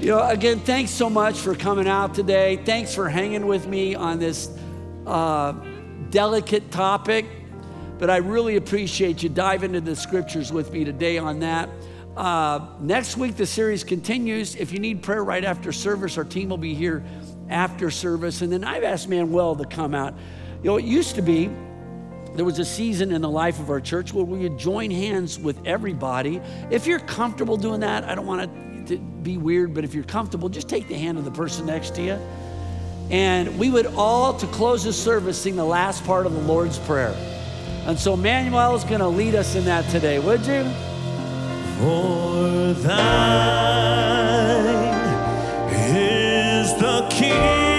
You 0.00 0.08
know, 0.08 0.28
again, 0.28 0.60
thanks 0.60 0.90
so 0.90 1.08
much 1.08 1.38
for 1.38 1.54
coming 1.54 1.88
out 1.88 2.14
today. 2.14 2.60
Thanks 2.64 2.94
for 2.94 3.08
hanging 3.08 3.46
with 3.46 3.66
me 3.66 3.94
on 3.94 4.18
this 4.18 4.50
uh, 5.06 5.52
delicate 6.10 6.70
topic. 6.70 7.24
But 7.98 8.10
I 8.10 8.18
really 8.18 8.56
appreciate 8.56 9.22
you 9.22 9.30
diving 9.30 9.74
into 9.74 9.90
the 9.90 9.96
scriptures 9.96 10.52
with 10.52 10.72
me 10.72 10.84
today 10.84 11.18
on 11.18 11.40
that. 11.40 11.70
Uh, 12.16 12.66
next 12.80 13.16
week, 13.16 13.36
the 13.36 13.46
series 13.46 13.84
continues. 13.84 14.54
If 14.54 14.72
you 14.72 14.78
need 14.78 15.02
prayer 15.02 15.24
right 15.24 15.44
after 15.44 15.72
service, 15.72 16.18
our 16.18 16.24
team 16.24 16.50
will 16.50 16.58
be 16.58 16.74
here 16.74 17.02
after 17.48 17.90
service. 17.90 18.42
And 18.42 18.52
then 18.52 18.64
I've 18.64 18.84
asked 18.84 19.08
Manuel 19.08 19.56
to 19.56 19.64
come 19.64 19.94
out. 19.94 20.14
You 20.62 20.70
know, 20.70 20.76
it 20.76 20.84
used 20.84 21.14
to 21.14 21.22
be 21.22 21.50
there 22.34 22.44
was 22.44 22.58
a 22.58 22.64
season 22.64 23.12
in 23.12 23.20
the 23.20 23.28
life 23.28 23.60
of 23.60 23.68
our 23.68 23.80
church 23.80 24.12
where 24.12 24.24
we 24.24 24.38
would 24.38 24.58
join 24.58 24.90
hands 24.90 25.38
with 25.38 25.58
everybody. 25.66 26.40
If 26.70 26.86
you're 26.86 26.98
comfortable 27.00 27.56
doing 27.56 27.80
that, 27.80 28.04
I 28.04 28.14
don't 28.14 28.26
want 28.26 28.88
to 28.88 28.98
be 28.98 29.36
weird, 29.36 29.74
but 29.74 29.84
if 29.84 29.94
you're 29.94 30.04
comfortable, 30.04 30.48
just 30.48 30.68
take 30.68 30.88
the 30.88 30.96
hand 30.96 31.18
of 31.18 31.24
the 31.24 31.30
person 31.30 31.66
next 31.66 31.94
to 31.96 32.02
you. 32.02 32.18
And 33.10 33.58
we 33.58 33.70
would 33.70 33.86
all, 33.86 34.34
to 34.38 34.46
close 34.48 34.84
the 34.84 34.92
service, 34.92 35.40
sing 35.40 35.56
the 35.56 35.64
last 35.64 36.04
part 36.04 36.24
of 36.24 36.32
the 36.32 36.40
Lord's 36.40 36.78
Prayer. 36.78 37.14
And 37.86 37.98
so 37.98 38.16
Manuel 38.16 38.74
is 38.74 38.84
going 38.84 39.00
to 39.00 39.08
lead 39.08 39.34
us 39.34 39.54
in 39.54 39.66
that 39.66 39.88
today, 39.90 40.18
would 40.18 40.46
you? 40.46 40.91
For 41.82 42.74
thine 42.74 43.64
is 45.68 46.76
the 46.76 47.08
kingdom. 47.10 47.71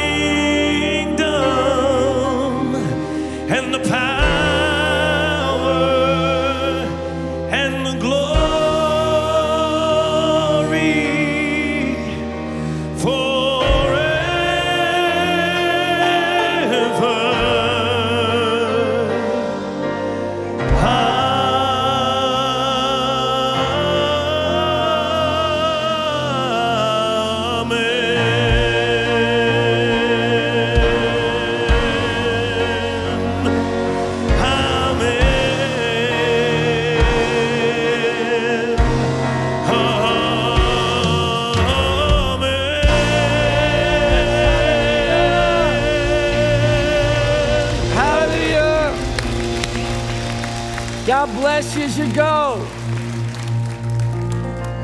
Go. 52.13 52.57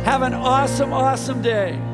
Have 0.03 0.23
an 0.23 0.34
awesome, 0.34 0.93
awesome 0.93 1.41
day. 1.41 1.88